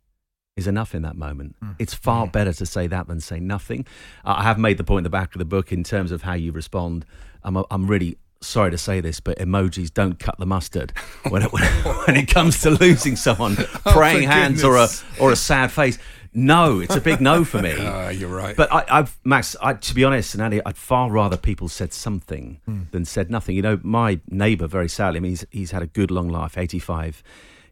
[0.55, 1.55] Is enough in that moment.
[1.63, 1.71] Hmm.
[1.79, 2.31] It's far hmm.
[2.31, 3.87] better to say that than say nothing.
[4.23, 6.33] I have made the point in the back of the book in terms of how
[6.33, 7.05] you respond.
[7.43, 10.91] I'm, I'm really sorry to say this, but emojis don't cut the mustard
[11.29, 14.87] when it, when, when it comes to losing someone, praying for hands or a
[15.19, 15.97] or a sad face.
[16.35, 17.75] No, it's a big no for me.
[17.79, 18.55] Ah, you're right.
[18.55, 19.55] But I, I've Max.
[19.61, 22.59] I, to be honest, and Andy, I'd far rather people said something
[22.91, 23.55] than said nothing.
[23.55, 26.57] You know, my neighbour, very sadly, I mean, he's he's had a good long life,
[26.57, 27.21] eighty five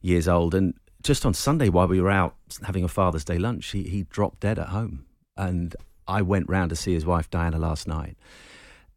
[0.02, 3.72] years old, and just on Sunday while we were out having a Father's Day lunch,
[3.72, 5.06] he he dropped dead at home,
[5.36, 5.76] and
[6.08, 8.16] I went round to see his wife Diana last night,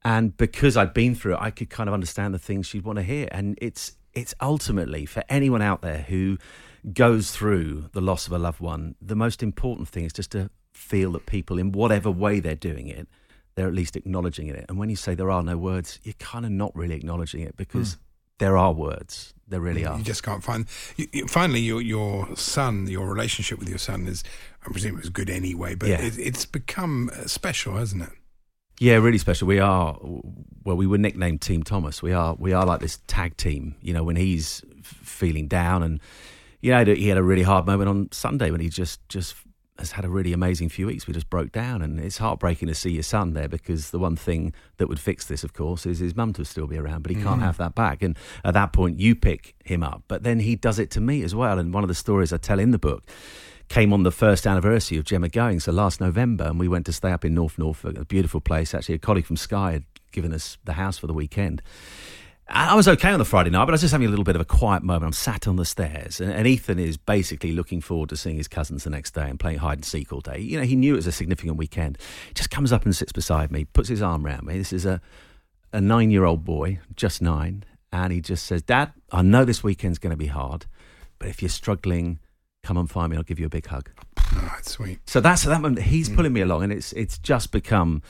[0.05, 2.97] and because I'd been through it, I could kind of understand the things she'd want
[2.99, 6.39] to hear, and it's it's ultimately for anyone out there who
[6.93, 10.51] goes through the loss of a loved one, the most important thing is just to
[10.73, 13.09] feel that people, in whatever way they're doing it,
[13.55, 14.65] they're at least acknowledging it.
[14.69, 17.57] And when you say there are no words, you're kind of not really acknowledging it
[17.57, 17.97] because
[18.39, 19.33] there are words.
[19.49, 19.97] There really are.
[19.97, 20.67] You just can't find.
[20.97, 24.25] You, you, finally, your your son, your relationship with your son is,
[24.67, 26.01] I presume, it was good anyway, but Yeah.
[26.03, 28.11] it, it's become uh, special, hasn't it?
[28.81, 29.47] Yeah, really special.
[29.47, 29.97] We are
[30.65, 30.77] well.
[30.77, 32.03] We were nicknamed Team Thomas.
[32.03, 33.77] We are we are like this tag team.
[33.81, 36.01] You know, when he's feeling down, and
[36.61, 39.37] you know, he had a really hard moment on Sunday when he just just
[39.79, 41.07] has had a really amazing few weeks.
[41.07, 44.17] We just broke down, and it's heartbreaking to see your son there because the one
[44.17, 47.11] thing that would fix this, of course, is his mum to still be around, but
[47.11, 47.45] he can't mm.
[47.45, 48.03] have that back.
[48.03, 51.23] And at that point, you pick him up, but then he does it to me
[51.23, 51.61] as well.
[51.61, 53.09] And one of the stories I tell in the book
[53.69, 56.93] came on the first anniversary of Gemma going, so last November, and we went to
[56.93, 58.75] stay up in North Norfolk, a beautiful place.
[58.75, 61.63] Actually, a colleague from Sky had given us the house for the weekend.
[62.47, 64.35] I was okay on the Friday night, but I was just having a little bit
[64.35, 65.05] of a quiet moment.
[65.05, 68.49] I'm sat on the stairs, and, and Ethan is basically looking forward to seeing his
[68.49, 70.39] cousins the next day and playing hide and seek all day.
[70.39, 71.97] You know, he knew it was a significant weekend.
[72.35, 74.59] Just comes up and sits beside me, puts his arm around me.
[74.59, 75.01] This is a,
[75.73, 79.65] a nine year old boy, just nine, and he just says, Dad, I know this
[79.65, 80.67] weekend's going to be hard,
[81.19, 82.19] but if you're struggling,
[82.65, 83.17] come and find me.
[83.17, 83.91] I'll give you a big hug.
[84.19, 84.99] Oh, that's sweet.
[85.07, 85.83] So that's at that moment.
[85.83, 88.03] He's pulling me along, and it's it's just become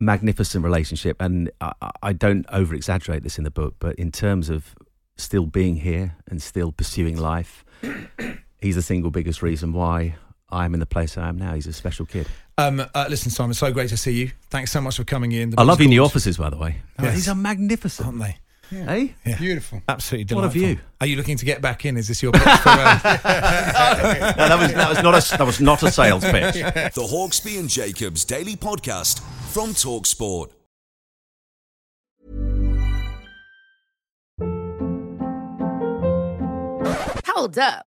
[0.00, 1.20] magnificent relationship.
[1.20, 4.74] And I, I- don't over exaggerate this in the book, but in terms of
[5.16, 7.64] still being here and still pursuing life,
[8.60, 10.16] he's the single biggest reason why
[10.50, 11.54] I'm in the place I am now.
[11.54, 12.26] He's a special kid.
[12.56, 14.30] Um, uh, listen, Simon, so great to see you.
[14.50, 15.50] Thanks so much for coming in.
[15.50, 16.76] The I love book's your new offices, by the way.
[17.02, 17.14] Yes.
[17.14, 18.36] These are magnificent, aren't they?
[18.72, 19.08] Eh?
[19.24, 19.38] Yeah.
[19.38, 19.82] Beautiful.
[19.88, 20.74] Absolutely What a delightful.
[20.74, 20.78] view.
[21.00, 21.96] Are you looking to get back in?
[21.96, 22.68] Is this your pitch for?
[22.70, 22.98] Uh,
[24.36, 26.54] No, that was that was not a that was not a sales pitch.
[26.54, 29.20] The Hawksbee and Jacobs Daily Podcast
[29.52, 30.50] from Talksport.
[37.26, 37.86] Hold up.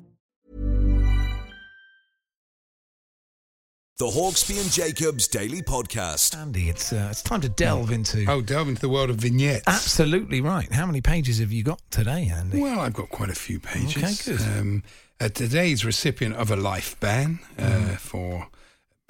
[4.01, 6.35] The Hawksbee and Jacobs Daily Podcast.
[6.35, 8.25] Andy, it's uh, it's time to delve into.
[8.27, 9.65] Oh, delve into the world of vignettes.
[9.67, 10.71] Absolutely right.
[10.73, 12.59] How many pages have you got today, Andy?
[12.59, 13.95] Well, I've got quite a few pages.
[14.25, 14.57] Okay, good.
[14.59, 14.81] Um,
[15.19, 17.97] uh, today's recipient of a life ban uh, Mm.
[17.99, 18.47] for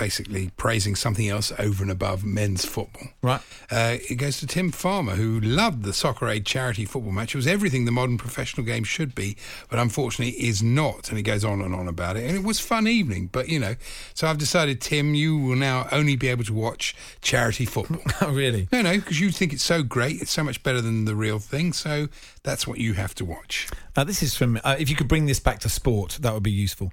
[0.01, 3.09] basically praising something else over and above men's football.
[3.21, 3.39] Right.
[3.69, 7.35] Uh, it goes to Tim Farmer, who loved the Soccer Aid charity football match.
[7.35, 9.37] It was everything the modern professional game should be,
[9.69, 11.09] but unfortunately is not.
[11.09, 12.23] And he goes on and on about it.
[12.27, 13.75] And it was fun evening, but you know.
[14.15, 18.01] So I've decided, Tim, you will now only be able to watch charity football.
[18.23, 18.67] Oh, really?
[18.71, 20.21] no, no, because you think it's so great.
[20.21, 21.73] It's so much better than the real thing.
[21.73, 22.07] So
[22.43, 23.67] that's what you have to watch.
[23.95, 24.59] Uh, this is from.
[24.63, 26.91] Uh, if you could bring this back to sport, that would be useful.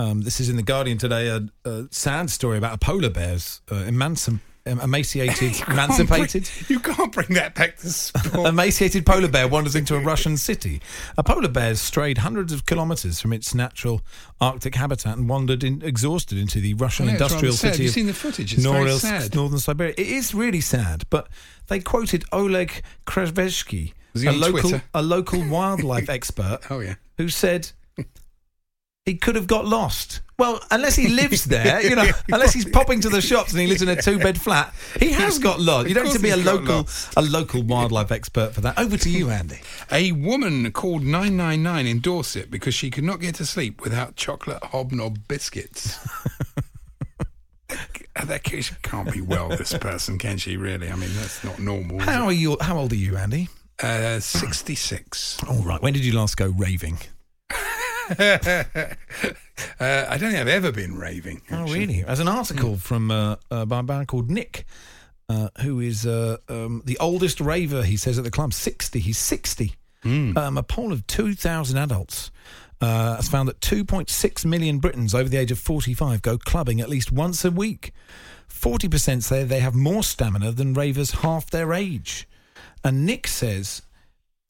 [0.00, 1.28] Um, this is in the Guardian today.
[1.28, 6.48] A, a sad story about a polar bear's uh, emancip- emaciated, can't emancipated.
[6.66, 8.48] bring- you can't bring that back to sport.
[8.48, 10.80] emaciated polar bear wanders into a Russian city.
[11.18, 14.00] A polar bear strayed hundreds of kilometres from its natural
[14.40, 18.06] Arctic habitat and wandered in, exhausted into the Russian Yeah, industrial city Have you seen
[18.06, 18.54] the footage?
[18.54, 18.88] It's very
[19.20, 19.34] sad.
[19.34, 19.92] northern Siberia.
[19.98, 21.28] It is really sad, but
[21.66, 22.82] they quoted Oleg
[24.22, 24.82] he a local Twitter?
[24.94, 26.94] a local wildlife expert, Oh, yeah.
[27.18, 27.72] who said
[29.10, 30.20] he could have got lost.
[30.38, 33.66] Well, unless he lives there, you know, unless he's popping to the shops and he
[33.66, 35.88] lives in a two-bed flat, he has got lost.
[35.88, 38.78] You don't need to be a local a local wildlife expert for that.
[38.78, 39.58] Over to you, Andy.
[39.90, 44.62] A woman called 999 in Dorset because she could not get to sleep without chocolate
[44.62, 45.98] hobnob biscuits.
[47.68, 50.88] that ca- can't be well, this person, can she, really?
[50.88, 51.98] I mean, that's not normal.
[51.98, 52.56] How are you?
[52.60, 53.48] How old are you, Andy?
[53.82, 55.42] Uh, 66.
[55.48, 55.82] All right.
[55.82, 56.98] When did you last go raving?
[58.18, 58.94] uh,
[59.80, 61.42] I don't think I've ever been raving.
[61.50, 62.04] Oh, really?
[62.04, 64.64] As an article from uh, uh, by a man called Nick,
[65.28, 68.52] uh, who is uh, um, the oldest raver, he says, at the club.
[68.52, 68.98] 60.
[68.98, 69.74] He's 60.
[70.36, 72.30] Um, a poll of 2,000 adults
[72.80, 76.88] uh, has found that 2.6 million Britons over the age of 45 go clubbing at
[76.88, 77.92] least once a week.
[78.48, 82.26] 40% say they have more stamina than ravers half their age.
[82.82, 83.82] And Nick says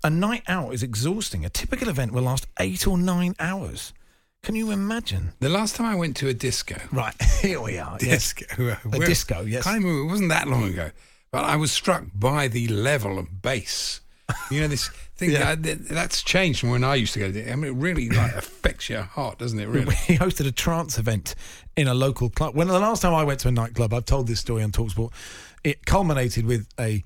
[0.03, 1.45] a night out is exhausting.
[1.45, 3.93] A typical event will last eight or nine hours.
[4.43, 5.33] Can you imagine?
[5.41, 7.99] The last time I went to a disco, Right, here we are.
[8.01, 8.33] Yes.
[8.35, 9.65] disco, A disco, yes.
[9.65, 10.91] Can't remember, it wasn't that long ago,
[11.31, 14.01] but I was struck by the level of bass.
[14.51, 15.51] You know this thing Yeah.
[15.51, 17.31] Uh, that, that- that's changed from when I used to go.
[17.31, 19.67] to- I mean, it really like affects your heart, doesn't it?
[19.69, 19.95] Really.
[19.95, 21.35] He hosted a trance event
[21.77, 22.55] in a local club.
[22.55, 25.13] When the last time I went to a nightclub, I've told this story on Talksport.
[25.65, 27.05] It culminated with a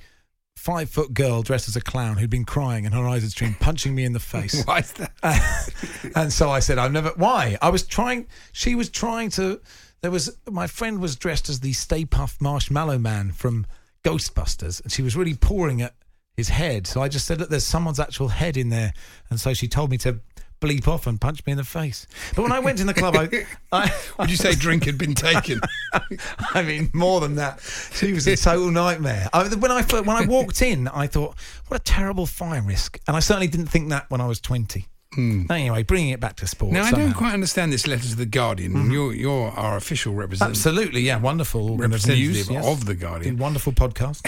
[0.56, 3.58] five foot girl dressed as a clown who'd been crying and her eyes had streamed,
[3.60, 4.64] punching me in the face.
[4.64, 5.12] Why is that?
[5.22, 7.10] Uh, and so I said, I've never.
[7.16, 7.58] Why?
[7.60, 8.26] I was trying.
[8.52, 9.60] She was trying to.
[10.02, 13.66] There was my friend was dressed as the Stay Puft Marshmallow Man from
[14.04, 15.94] Ghostbusters, and she was really pouring at
[16.36, 16.86] his head.
[16.86, 18.92] So I just said, "Look, there's someone's actual head in there,"
[19.30, 20.20] and so she told me to
[20.64, 22.06] bleep off and punch me in the face.
[22.34, 25.14] But when I went in the club, I, I Would you say drink had been
[25.14, 25.60] taken?
[26.54, 27.60] I mean, more than that.
[27.92, 29.28] She was a total nightmare.
[29.32, 31.36] I, when I when I walked in, I thought,
[31.68, 34.86] "What a terrible fire risk," and I certainly didn't think that when I was twenty.
[35.16, 36.72] Anyway, bringing it back to sport.
[36.72, 38.90] Now I don't quite understand this letter to the Guardian.
[38.90, 40.56] You're you're our official representative.
[40.58, 42.66] Absolutely, yeah, wonderful Representative news yes.
[42.66, 43.36] of the Guardian.
[43.38, 44.22] Wonderful podcast.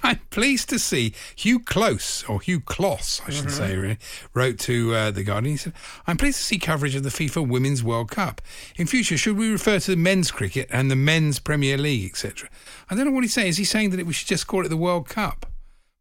[0.02, 3.56] I'm pleased to see Hugh Close, or Hugh Kloss, I should Mm-hmm.
[3.56, 3.98] say, really,
[4.34, 5.54] wrote to uh, The Guardian.
[5.54, 5.72] He said,
[6.06, 8.40] I'm pleased to see coverage of the FIFA Women's World Cup.
[8.76, 12.48] In future, should we refer to the men's cricket and the men's Premier League, etc.?
[12.88, 13.48] I don't know what he's saying.
[13.48, 15.46] Is he saying that we should just call it the World Cup?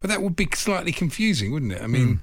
[0.01, 1.81] But that would be slightly confusing, wouldn't it?
[1.81, 2.21] I mean,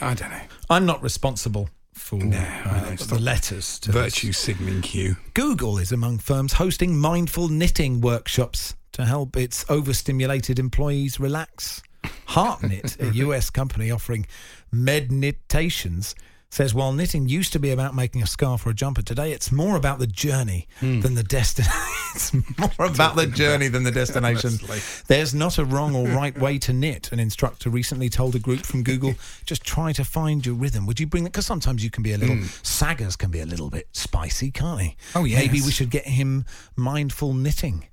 [0.00, 0.40] I don't know.
[0.70, 3.78] I'm not responsible for No, uh, the letters.
[3.80, 5.16] To Virtue signaling Hugh.
[5.34, 11.82] Google is among firms hosting mindful knitting workshops to help its overstimulated employees relax.
[12.28, 14.26] HeartKnit, a US company offering
[14.72, 16.14] mednitations,
[16.50, 19.52] says while knitting used to be about making a scarf or a jumper, today it's
[19.52, 21.00] more about the journey hmm.
[21.00, 21.74] than the destination.
[22.14, 24.52] it's more about the journey than the destination.
[25.08, 27.12] There's not a wrong or right way to knit.
[27.12, 30.86] An instructor recently told a group from Google, just try to find your rhythm.
[30.86, 31.32] Would you bring that?
[31.32, 32.46] Because sometimes you can be a little, hmm.
[32.62, 34.96] Saggers can be a little bit spicy, can't he?
[35.14, 35.38] Oh, yeah.
[35.38, 36.44] Maybe we should get him
[36.76, 37.86] mindful knitting.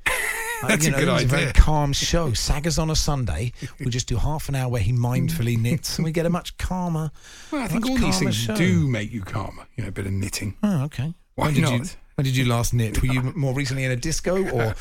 [0.64, 2.34] Uh, That's you a know, good it's a very calm show.
[2.34, 3.52] Saggers on a Sunday.
[3.80, 6.58] We just do half an hour where he mindfully knits, and we get a much
[6.58, 7.12] calmer.
[7.52, 8.56] Well, I think all these things show.
[8.56, 9.68] do make you calmer.
[9.76, 10.56] You know, a bit of knitting.
[10.64, 11.14] Oh, okay.
[11.36, 11.84] Why when did You,
[12.16, 13.02] when did you last knit?
[13.02, 14.76] Were you more recently in a disco or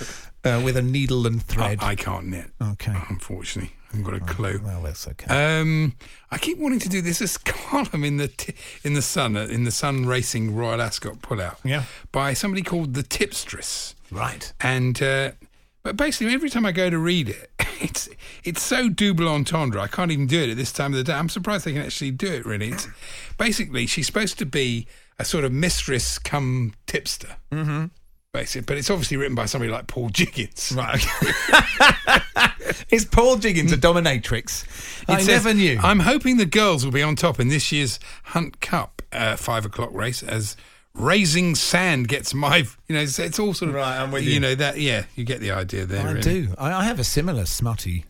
[0.44, 1.78] uh, with a needle and thread?
[1.82, 2.50] I, I can't knit.
[2.62, 2.94] Okay.
[3.08, 4.60] Unfortunately, I haven't got a clue.
[4.64, 5.58] well, that's okay.
[5.60, 5.94] Um,
[6.30, 9.46] I keep wanting to do this as column in the t- in the Sun uh,
[9.46, 11.56] in the Sun Racing Royal Ascot pullout.
[11.64, 11.84] Yeah.
[12.12, 13.94] By somebody called the Tipstress.
[14.12, 14.52] Right.
[14.60, 15.32] And uh,
[15.84, 18.08] but basically, every time I go to read it, it's
[18.42, 19.80] it's so double entendre.
[19.80, 21.12] I can't even do it at this time of the day.
[21.12, 22.46] I'm surprised they can actually do it.
[22.46, 22.88] Really, it's
[23.38, 24.86] basically she's supposed to be
[25.18, 27.36] a sort of mistress come tipster.
[27.52, 27.86] Mm-hmm.
[28.32, 30.72] Basically, but it's obviously written by somebody like Paul Jiggins.
[30.74, 31.04] Right.
[32.90, 34.64] Is Paul Jiggins a dominatrix?
[35.08, 35.78] I It says, never knew.
[35.80, 39.64] I'm hoping the girls will be on top in this year's Hunt Cup uh, five
[39.64, 40.56] o'clock race as
[40.94, 44.34] raising sand gets my, you know, it's, it's all sort of Right, I'm with you.
[44.34, 44.40] you.
[44.40, 46.06] know that, yeah, you get the idea there.
[46.06, 46.20] I really.
[46.20, 46.54] do.
[46.58, 48.04] I, I have a similar smutty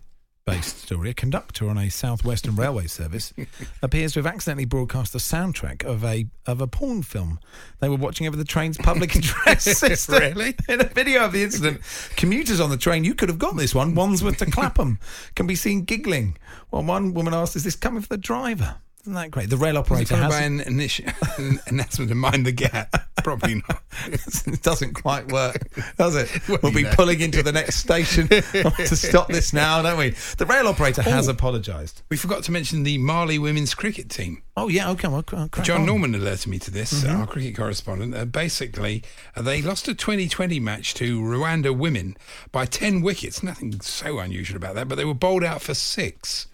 [0.47, 1.09] based story.
[1.09, 3.32] A conductor on a southwestern railway service
[3.82, 7.41] appears to have accidentally broadcast the soundtrack of a of a porn film
[7.80, 10.20] they were watching over the train's public address system.
[10.20, 10.55] Really?
[10.68, 11.80] In a video of the incident,
[12.16, 14.99] commuters on the train, you could have got this one, Wandsworth to Clapham,
[15.35, 16.37] can be seen giggling.
[16.68, 19.50] While one woman asked, "Is this coming for the driver?" Isn't that great?
[19.50, 21.05] The rail operator has an, initi-
[21.38, 23.09] an announcement to mind the gap.
[23.22, 23.82] Probably not.
[24.07, 25.57] it doesn't quite work,
[25.98, 26.30] does it?
[26.48, 30.14] Well, be pulling into the next station to stop this now, don't we?
[30.38, 31.32] The rail operator has Oh.
[31.32, 32.00] apologised.
[32.11, 34.42] We forgot to mention the Mali women's cricket team.
[34.57, 35.09] Oh yeah, okay.
[35.09, 35.22] Well,
[35.62, 35.86] John on.
[35.86, 37.18] Norman alerted me to this, Mhm.
[37.18, 38.14] our cricket correspondent.
[38.14, 39.02] Uh, basically,
[39.36, 42.16] uh, they lost a 2020 match to Rwanda women
[42.52, 43.42] by 10 wickets.
[43.42, 46.46] Nothing so unusual about that, but they were bowled out for six.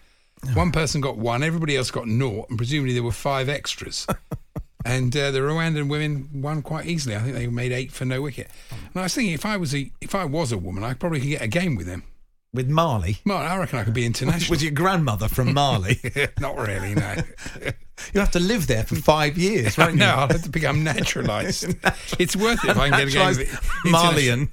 [0.53, 4.07] One person got one, everybody else got naught, and presumably there were five extras.
[4.85, 7.15] and uh, the Rwandan women won quite easily.
[7.15, 8.49] I think they made eight for no wicket.
[8.71, 11.19] And I was thinking, if I was a if I was a woman, I probably
[11.19, 12.03] could get a game with them.
[12.53, 13.19] with Mali?
[13.25, 14.49] Well, I reckon I could be international.
[14.51, 15.99] Was your grandmother from Mali?
[16.39, 17.15] Not really, no.
[18.13, 19.99] You'll have to live there for five years, won't you?
[19.99, 21.75] no, I'll have to become naturalised.
[22.19, 23.53] it's worth it if I can get a game with
[23.85, 23.91] it.
[23.91, 24.51] Malian.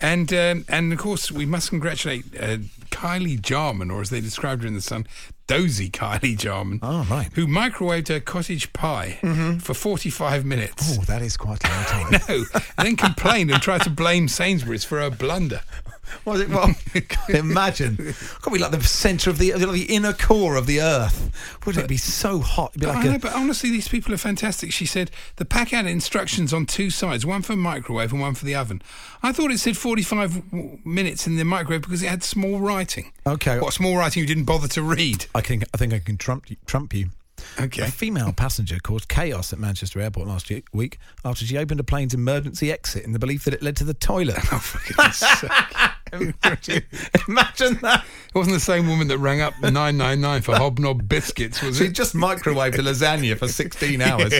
[0.00, 2.58] And um, and of course we must congratulate uh,
[3.04, 5.06] Kylie Jarman, or as they described her in the Sun,
[5.46, 7.28] dozy Kylie Jarman, Oh, right.
[7.34, 9.58] who microwaved her cottage pie mm-hmm.
[9.58, 10.96] for forty five minutes.
[10.98, 12.20] Oh, that is quite a long time.
[12.28, 12.44] No,
[12.78, 15.60] and then complained and tried to blame Sainsbury's for her blunder.
[16.24, 16.48] Was it?
[16.48, 18.14] Well, can't imagine.
[18.40, 21.30] Could be like the centre of the the inner core of the earth.
[21.66, 22.70] Would it be so hot?
[22.72, 24.72] It'd be like I know, but honestly, these people are fantastic.
[24.72, 28.44] She said the pack had instructions on two sides, one for microwave and one for
[28.44, 28.82] the oven.
[29.22, 33.12] I thought it said 45 w- minutes in the microwave because it had small writing.
[33.26, 33.58] Okay.
[33.58, 35.26] What small writing you didn't bother to read?
[35.34, 37.10] I think I think I can trump you, trump you.
[37.60, 37.82] Okay.
[37.82, 42.14] A female passenger caused chaos at Manchester Airport last week after she opened a plane's
[42.14, 44.38] emergency exit in the belief that it led to the toilet.
[44.52, 45.50] Oh, for goodness sake.
[46.14, 46.82] imagine,
[47.28, 48.04] imagine that.
[48.28, 51.92] It wasn't the same woman that rang up 999 for hobnob biscuits, was She it?
[51.92, 54.32] just microwaved a lasagna for 16 hours.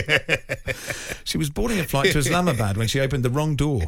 [1.23, 3.81] She was boarding a flight to Islamabad when she opened the wrong door,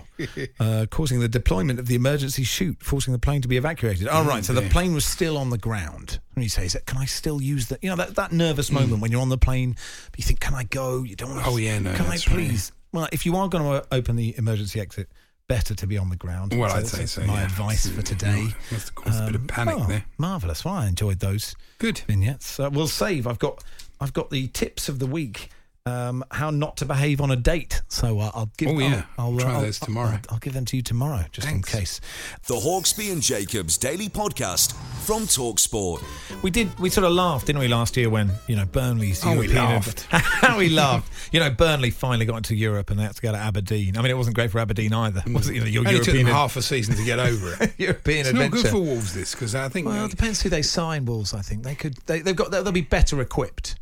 [0.60, 4.08] uh, causing the deployment of the emergency chute, forcing the plane to be evacuated.
[4.10, 4.44] Oh, right.
[4.46, 6.20] So the plane was still on the ground.
[6.36, 8.70] And you say, is that, can I still use the, you know, that, that nervous
[8.70, 8.74] Mm.
[8.74, 9.76] moment when you're on the plane,
[10.18, 11.04] you think, can I go?
[11.04, 11.50] You don't want to.
[11.50, 12.36] Oh, yeah, no, Can I that's right.
[12.36, 12.72] please?
[12.92, 15.10] Well, if you are going to open the emergency exit,
[15.48, 16.54] better to be on the ground.
[16.54, 17.46] Well, I'd say so, My yeah.
[17.46, 18.48] advice for today.
[18.72, 20.06] Must have caused a bit of panic oh, there.
[20.18, 20.66] Marvelous.
[20.66, 22.00] Well, I enjoyed those Good.
[22.00, 22.60] vignettes.
[22.60, 23.28] Uh, we'll save.
[23.28, 23.64] I've got
[24.00, 25.50] I've got the tips of the week.
[25.88, 27.82] Um, how not to behave on a date.
[27.88, 28.70] So uh, I'll give.
[28.70, 29.04] Oh, yeah.
[29.18, 30.12] I'll, I'll Try I'll- those tomorrow.
[30.12, 31.74] I'll, I'll give them to you tomorrow, just Thanks.
[31.74, 32.02] in case.
[32.48, 34.74] The Hawksbee and Jacobs Daily Podcast
[35.06, 36.04] from Talksport.
[36.44, 36.78] We did.
[36.80, 40.04] We sort of laughed, didn't we, last year when you know Burnley's Oh, we laughed.
[40.12, 41.12] How we laughed.
[41.34, 43.98] You know, Burnley finally got into Europe and they had to go to Aberdeen.
[43.98, 45.56] I mean, it wasn't great for Aberdeen either, was it?
[45.56, 47.74] You know, your Only took them half a season to get over it.
[47.78, 48.56] European it's adventure.
[48.56, 51.06] not good for Wolves, this, because I think well, uh, it depends who they sign.
[51.06, 51.96] Wolves, I think they could.
[52.06, 52.52] They, they've got.
[52.52, 53.76] They'll, they'll be better equipped.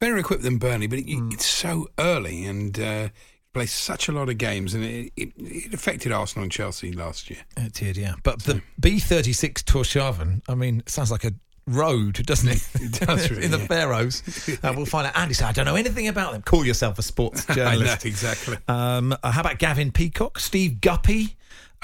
[0.00, 1.30] Better equipped than Burnley, but it, Hmm.
[1.32, 3.08] it's so early and uh,
[3.52, 7.28] played such a lot of games, and it, it, it affected Arsenal and Chelsea last
[7.30, 7.40] year.
[7.56, 8.14] It did, yeah.
[8.22, 11.32] But the B thirty six Tórshavn, I mean, sounds like a
[11.66, 12.68] road, doesn't it?
[12.80, 13.66] It does really, In the yeah.
[13.66, 14.22] Faroes.
[14.62, 15.16] uh, we'll find out.
[15.16, 16.42] Andy said, I don't know anything about them.
[16.42, 18.06] Call yourself a sports I know journalist.
[18.06, 18.56] exactly.
[18.68, 21.34] Um, uh, how about Gavin Peacock, Steve Guppy,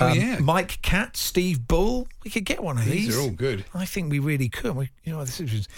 [0.00, 0.38] Oh, um, yeah.
[0.40, 2.08] Mike Cat, Steve Bull?
[2.24, 3.06] We could get one of these.
[3.06, 3.64] These are all good.
[3.74, 4.74] I think we really could.
[4.74, 5.68] We, you know, this is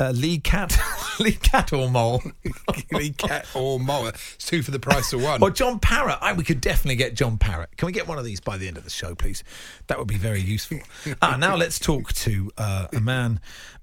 [0.00, 0.76] uh, Lee Cat,
[1.20, 2.22] Lee Cat or Mole.
[2.92, 4.08] Lee Cat or Mole.
[4.08, 5.42] It's two for the price of one.
[5.42, 6.18] Or John Parrott.
[6.20, 7.76] I, we could definitely get John Parrott.
[7.76, 9.44] Can we get one of these by the end of the show, please?
[9.86, 10.78] That would be very useful.
[11.22, 13.40] ah, now let's talk to uh, a man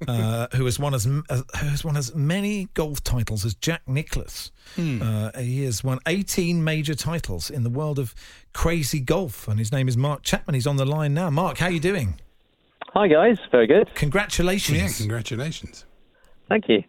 [0.07, 3.53] uh, who has won as m- uh, who has won as many golf titles as
[3.55, 4.51] Jack Nicklaus.
[4.77, 8.13] Uh, he has won 18 major titles in the world of
[8.53, 10.53] crazy golf, and his name is Mark Chapman.
[10.55, 11.29] He's on the line now.
[11.29, 12.19] Mark, how are you doing?
[12.93, 13.89] Hi guys, very good.
[13.95, 14.77] Congratulations.
[14.77, 15.85] yeah, congratulations.
[16.51, 16.83] Thank you.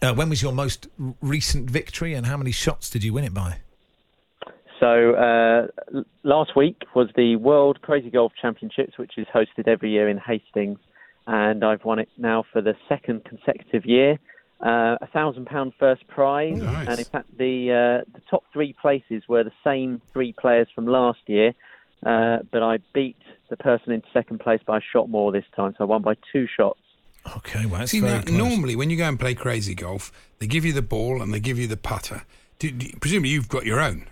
[0.00, 0.86] Uh, when was your most
[1.20, 3.56] recent victory, and how many shots did you win it by?
[4.78, 10.08] So uh, last week was the World Crazy Golf Championships, which is hosted every year
[10.08, 10.78] in Hastings,
[11.26, 14.20] and I've won it now for the second consecutive year.
[14.64, 16.86] Uh, a thousand pound first prize, Nice.
[16.88, 20.86] and in fact the uh, the top three places were the same three players from
[20.86, 21.54] last year,
[22.06, 23.16] uh, but I beat
[23.50, 26.14] the person in second place by a shot more this time, so I won by
[26.32, 26.78] two shots.
[27.36, 28.36] Okay, well, that's See, very now, close.
[28.38, 31.40] normally when you go and play crazy golf, they give you the ball and they
[31.40, 32.22] give you the putter.
[32.58, 34.06] Do, do, presumably you've got your own.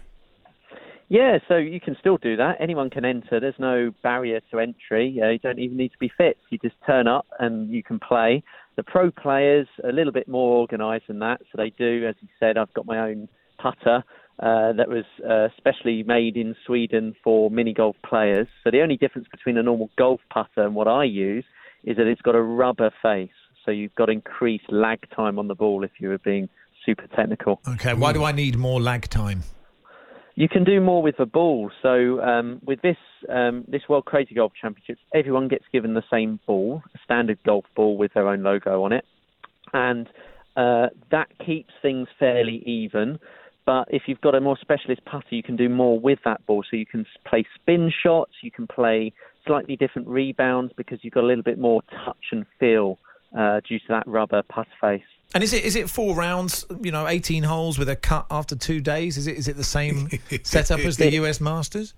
[1.09, 2.57] Yeah, so you can still do that.
[2.61, 3.39] Anyone can enter.
[3.39, 5.19] There's no barrier to entry.
[5.23, 6.37] Uh, you don't even need to be fit.
[6.51, 8.43] You just turn up and you can play.
[8.77, 12.17] The pro players are a little bit more organised than that, so they do, as
[12.21, 13.29] you said, I've got my own
[13.59, 14.03] putter.
[14.39, 18.47] uh, that was uh, specially made in Sweden for mini golf players.
[18.63, 21.45] So the only difference between a normal golf putter and what I use
[21.85, 23.31] is that it's got a rubber face.
[23.65, 26.49] So you've got increased lag time on the ball if you were being
[26.85, 27.61] super technical.
[27.69, 29.43] Okay, why do I need more lag time?
[30.37, 31.71] You can do more with the ball.
[31.83, 32.99] So um, with this
[33.29, 37.65] um, this World Crazy Golf Championships, everyone gets given the same ball, a standard golf
[37.75, 39.05] ball with their own logo on it,
[39.73, 40.07] and
[40.57, 43.19] uh, that keeps things fairly even.
[43.67, 46.65] But if you've got a more specialist putter, you can do more with that ball.
[46.71, 49.13] So you can play spin shots, you can play
[49.45, 52.99] slightly different rebounds because you've got a little bit more touch and feel
[53.37, 55.03] uh, due to that rubber putter face.
[55.35, 56.65] And is it is it four rounds?
[56.81, 59.19] You know, eighteen holes with a cut after two days.
[59.19, 60.09] Is it is it the same
[60.45, 61.95] setup as the US Masters?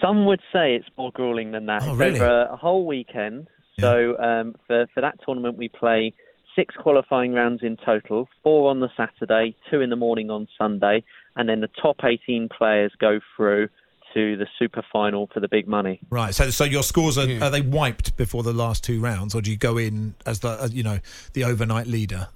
[0.00, 1.82] Some would say it's more grueling than that.
[1.82, 2.20] Oh, really?
[2.20, 3.48] over a whole weekend.
[3.80, 6.14] So um, for for that tournament, we play
[6.58, 11.04] six qualifying rounds in total: four on the Saturday, two in the morning on Sunday,
[11.36, 13.68] and then the top 18 players go through
[14.14, 16.00] to the super final for the big money.
[16.10, 16.34] Right.
[16.34, 19.50] So so your scores are are they wiped before the last two rounds, or do
[19.50, 20.98] you go in as the uh, you know
[21.34, 22.28] the overnight leader?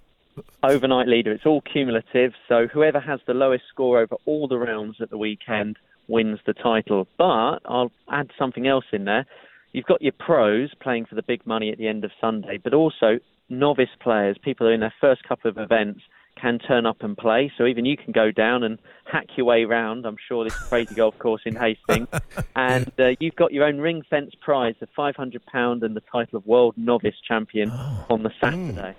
[0.62, 1.32] overnight leader.
[1.32, 5.18] It's all cumulative, so whoever has the lowest score over all the rounds at the
[5.18, 5.76] weekend
[6.08, 7.06] wins the title.
[7.18, 9.26] But I'll add something else in there.
[9.72, 12.72] You've got your pros playing for the big money at the end of Sunday, but
[12.72, 13.18] also
[13.52, 16.00] novice players, people who are in their first couple of events
[16.40, 17.52] can turn up and play.
[17.56, 20.06] So even you can go down and hack your way round.
[20.06, 22.08] I'm sure this crazy golf course in Hastings,
[22.56, 26.38] and uh, you've got your own ring fence prize of 500 pound and the title
[26.38, 28.96] of world novice champion on the Saturday.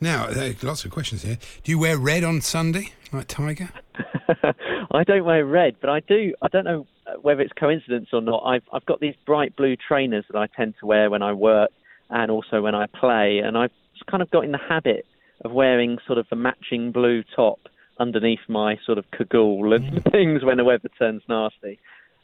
[0.00, 1.38] Now, uh, lots of questions here.
[1.62, 3.68] Do you wear red on Sunday, like Tiger?
[4.90, 6.34] I don't wear red, but I do.
[6.42, 8.42] I don't know uh, whether it's coincidence or not.
[8.44, 11.70] I've I've got these bright blue trainers that I tend to wear when I work
[12.10, 13.72] and also when I play, and I've
[14.06, 15.06] kind of got in the habit
[15.44, 17.60] of wearing sort of a matching blue top
[18.00, 21.78] underneath my sort of cagoule and things when the weather turns nasty.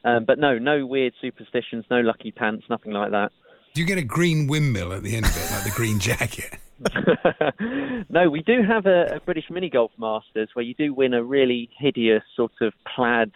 [0.04, 3.32] Um, but no, no weird superstitions, no lucky pants, nothing like that.
[3.72, 6.58] Do you get a green windmill at the end of it, like the green jacket?
[8.08, 11.24] no, we do have a, a British mini golf masters where you do win a
[11.24, 13.32] really hideous sort of plaid,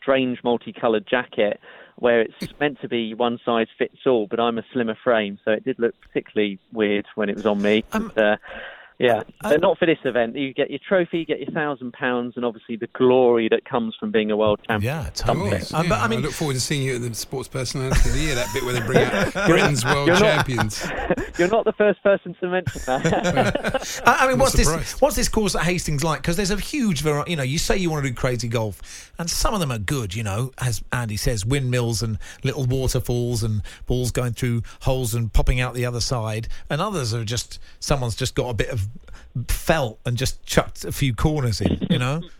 [0.00, 1.60] strange multicoloured jacket
[1.96, 5.52] where it's meant to be one size fits all, but I'm a slimmer frame, so
[5.52, 7.84] it did look particularly weird when it was on me.
[7.92, 8.36] Um, uh,
[9.02, 10.36] yeah, but not for this event.
[10.36, 13.94] You get your trophy, you get your thousand pounds, and obviously the glory that comes
[13.98, 14.94] from being a world champion.
[14.94, 15.56] Yeah, totally.
[15.74, 18.20] Um, Yeah, I, mean, look forward to seeing you at the Sports Personality of the
[18.20, 20.86] Year, that bit where they bring out Britain's world You're not- champions.
[21.38, 24.02] You're not the first person to mention that.
[24.06, 25.00] I I mean, Not what's this?
[25.00, 26.20] What's this course at Hastings like?
[26.20, 27.30] Because there's a huge variety.
[27.32, 29.78] You know, you say you want to do crazy golf, and some of them are
[29.78, 30.14] good.
[30.14, 35.32] You know, as Andy says, windmills and little waterfalls and balls going through holes and
[35.32, 36.48] popping out the other side.
[36.68, 38.88] And others are just someone's just got a bit of
[39.48, 41.86] felt and just chucked a few corners in.
[41.90, 42.22] You know.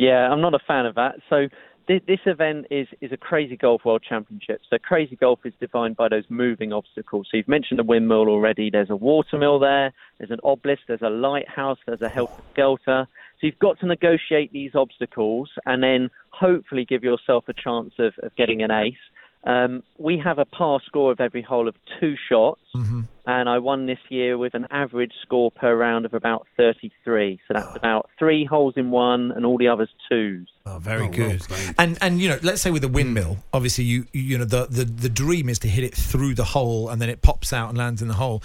[0.00, 1.16] Yeah, I'm not a fan of that.
[1.28, 1.48] So
[1.88, 4.60] thi- this event is is a crazy golf world championship.
[4.70, 7.26] So crazy golf is defined by those moving obstacles.
[7.28, 8.70] So you've mentioned the windmill already.
[8.70, 9.92] There's a watermill there.
[10.18, 10.82] There's an obelisk.
[10.86, 11.78] There's a lighthouse.
[11.84, 13.08] There's a helter skelter.
[13.40, 18.14] So you've got to negotiate these obstacles and then hopefully give yourself a chance of,
[18.22, 18.94] of getting an ace.
[19.48, 22.60] Um, we have a par score of every hole of two shots,
[23.24, 27.40] and I won this year with an average score per round of about 33.
[27.48, 30.48] So that's about three holes in one, and all the others twos.
[30.66, 31.40] Oh, very good.
[31.78, 34.84] And and you know, let's say with a windmill, obviously you you know the, the
[34.84, 37.78] the dream is to hit it through the hole and then it pops out and
[37.78, 38.42] lands in the hole.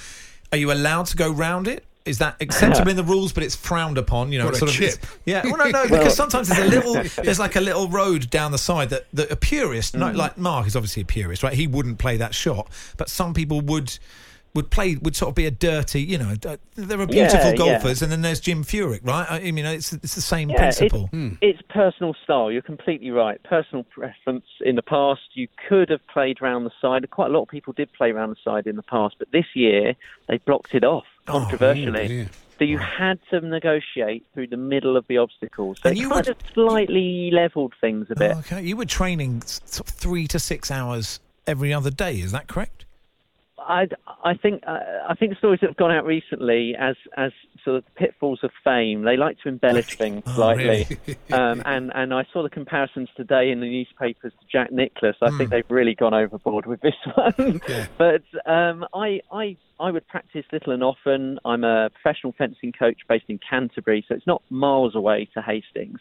[0.54, 1.84] Are you allowed to go round it?
[2.06, 4.32] Is that acceptable in the rules, but it's frowned upon?
[4.32, 5.10] You know, What, it's a sort of chip?
[5.26, 5.44] yeah.
[5.44, 6.94] Well, no, no, Well- because sometimes there's a little,
[7.24, 10.18] there's like a little road down the side that, that a purist, not mm.
[10.18, 11.54] like Mark is obviously a purist, right?
[11.54, 13.98] He wouldn't play that shot, but some people would
[14.56, 16.36] would play would sort of be a dirty, you know.
[16.76, 17.56] There are beautiful yeah.
[17.56, 19.26] golfers, and then there's Jim Furyk, right?
[19.30, 21.06] I I mean, it's it's the same Yeah, principle.
[21.06, 21.30] It's, hmm.
[21.42, 22.52] it's personal style.
[22.52, 23.42] You're completely right.
[23.44, 24.46] Personal preference.
[24.62, 27.10] In the past, you could have played round the side.
[27.10, 29.46] Quite a lot of people did play round the side in the past, but this
[29.56, 29.96] year
[30.28, 32.08] they blocked it off Oh, controversially.
[32.08, 32.30] dear.
[32.60, 35.78] so you had to negotiate through the middle of the obstacles.
[35.82, 38.32] So And you kind would- of slightly levelled things a bit.
[38.36, 42.16] Oh, okay, you were training s- sort of three to six hours every other day.
[42.20, 42.86] Is that correct?
[43.68, 43.88] I,
[44.24, 47.32] I think uh, I think the stories that have gone out recently, as as
[47.64, 50.86] sort of pitfalls of fame, they like to embellish things Oh, slightly.
[50.88, 51.18] really?
[51.34, 55.16] um, and and I saw the comparisons today in the newspapers to Jack Nicklaus.
[55.22, 55.38] I Hmm.
[55.38, 57.62] think they've really gone overboard with this one.
[57.98, 61.40] But um, I I I would practice little and often.
[61.46, 66.00] I'm a professional fencing coach based in Canterbury, so it's not miles away to Hastings.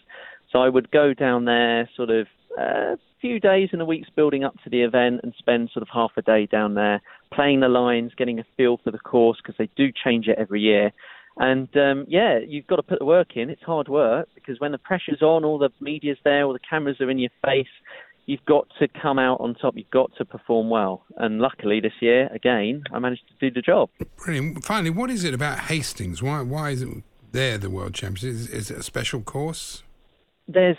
[0.50, 2.26] So I would go down there sort of
[2.58, 5.88] a few days in the weeks building up to the event and spend sort of
[5.92, 7.00] half a day down there
[7.32, 10.60] playing the lines, getting a feel for the course because they do change it every
[10.60, 10.92] year.
[11.38, 13.48] And um, yeah, you've got to put the work in.
[13.48, 17.00] It's hard work because when the pressure's on, all the media's there, all the cameras
[17.00, 17.66] are in your face.
[18.26, 19.74] You've got to come out on top.
[19.76, 21.04] You've got to perform well.
[21.16, 23.88] And luckily, this year again, I managed to do the job.
[24.16, 24.64] Brilliant.
[24.64, 26.22] Finally, what is it about Hastings?
[26.22, 28.24] Why why is it they're the world champions?
[28.24, 29.82] Is, is it a special course?
[30.48, 30.76] there's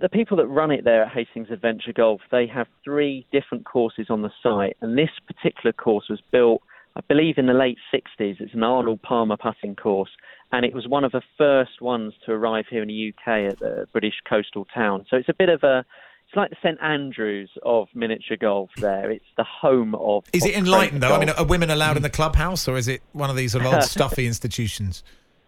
[0.00, 2.20] the people that run it there at Hastings Adventure Golf.
[2.30, 6.62] They have three different courses on the site, and this particular course was built,
[6.96, 8.40] I believe, in the late 60s.
[8.40, 10.10] It's an Arnold Palmer putting course,
[10.52, 13.58] and it was one of the first ones to arrive here in the UK at
[13.58, 15.06] the British coastal town.
[15.10, 15.84] So it's a bit of a
[16.30, 18.70] it's like the St Andrews of miniature golf.
[18.76, 20.24] There, it's the home of.
[20.32, 21.08] Is of it enlightened though?
[21.08, 21.22] golf.
[21.22, 23.66] I mean, are women allowed in the clubhouse, or is it one of these sort
[23.66, 25.02] of old stuffy institutions?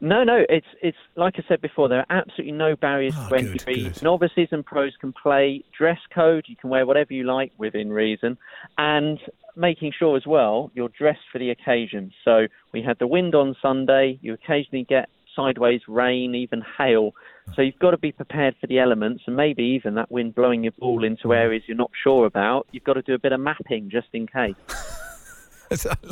[0.05, 1.89] No, no, it's it's like I said before.
[1.89, 3.93] There are absolutely no barriers Oh, to entry.
[4.03, 5.63] Novices and pros can play.
[5.79, 8.37] Dress code, you can wear whatever you like within reason,
[8.77, 9.21] and
[9.55, 12.11] making sure as well you're dressed for the occasion.
[12.25, 14.19] So we had the wind on Sunday.
[14.23, 17.13] You occasionally get sideways rain, even hail.
[17.55, 20.65] So you've got to be prepared for the elements, and maybe even that wind blowing
[20.65, 21.33] your ball into hmm.
[21.33, 22.67] areas you're not sure about.
[22.73, 24.57] You've got to do a bit of mapping just in case.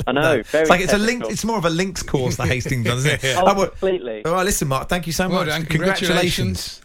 [0.07, 0.41] I know.
[0.43, 1.23] Very It's like it's a link.
[1.27, 3.35] It's more of a links course that Hastings does, isn't it?
[3.37, 4.23] Oh, I would- completely.
[4.25, 4.89] All right, listen, Mark.
[4.89, 5.47] Thank you so Well much.
[5.49, 6.81] done, Congratulations.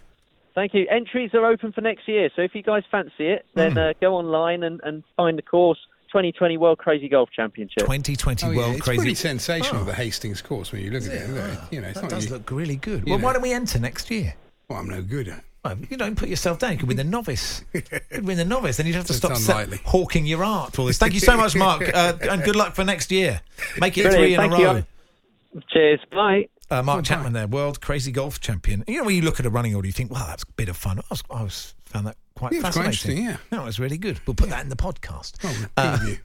[0.55, 0.87] Thank you.
[0.91, 3.79] Entries are open for next year, so if you guys fancy it, then Hmm.
[3.79, 5.79] uh, go online and, and find the course
[6.13, 7.81] 2020 World Crazy Golf Championship.
[7.81, 8.99] 2020 Oh, yeah, World it's Crazy.
[8.99, 9.85] pretty sensational, Oh.
[9.85, 11.29] the Hastings course, when you look at it.
[11.31, 13.07] Look, you know, it's That not does you- look really good.
[13.07, 13.25] Well, know.
[13.25, 14.35] why don't we enter next year?
[14.69, 15.29] Well, I'm no good.
[15.67, 16.73] Well, you don't put yourself down.
[16.73, 17.65] You could win the novice.
[17.73, 18.77] You could win the novice.
[18.77, 20.99] Then you'd have to It's stop se- hawking your art for all this.
[20.99, 23.41] Thank you so much, Mark, uh, and good luck for next year.
[23.79, 24.67] Make it Brilliant, three in a thank you.
[24.67, 25.63] row.
[25.73, 26.01] Cheers.
[26.13, 26.49] Bye.
[26.71, 28.83] Uh, Mark Chapman there, world crazy golf champion.
[28.89, 30.69] You know, when you look at a running order, you think, "Wow, that's a bit
[30.69, 33.25] of fun." I, was, I was found that quite Yeah, it's quite fascinating.
[33.25, 34.19] interesting, no, it was really good.
[34.27, 35.35] We'll put that in the podcast.
[35.45, 36.19] Oh, Uh, you.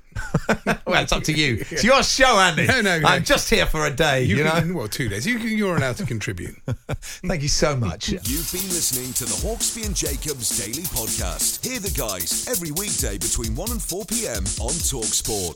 [0.87, 1.63] well, it's up to you.
[1.69, 2.65] It's your show, Andy.
[2.65, 3.07] No, no, no.
[3.07, 4.23] I'm just here for a day.
[4.23, 4.51] You, You, know.
[4.51, 5.25] can, well, two days.
[5.27, 6.55] You, you're allowed to contribute.
[7.27, 8.09] Thank you so much.
[8.09, 11.63] You've been listening to the Hawksbee and Jacobs Daily Podcast.
[11.65, 14.43] Hear the guys every weekday between 1 and 4 p.m.
[14.59, 15.55] on Talksport.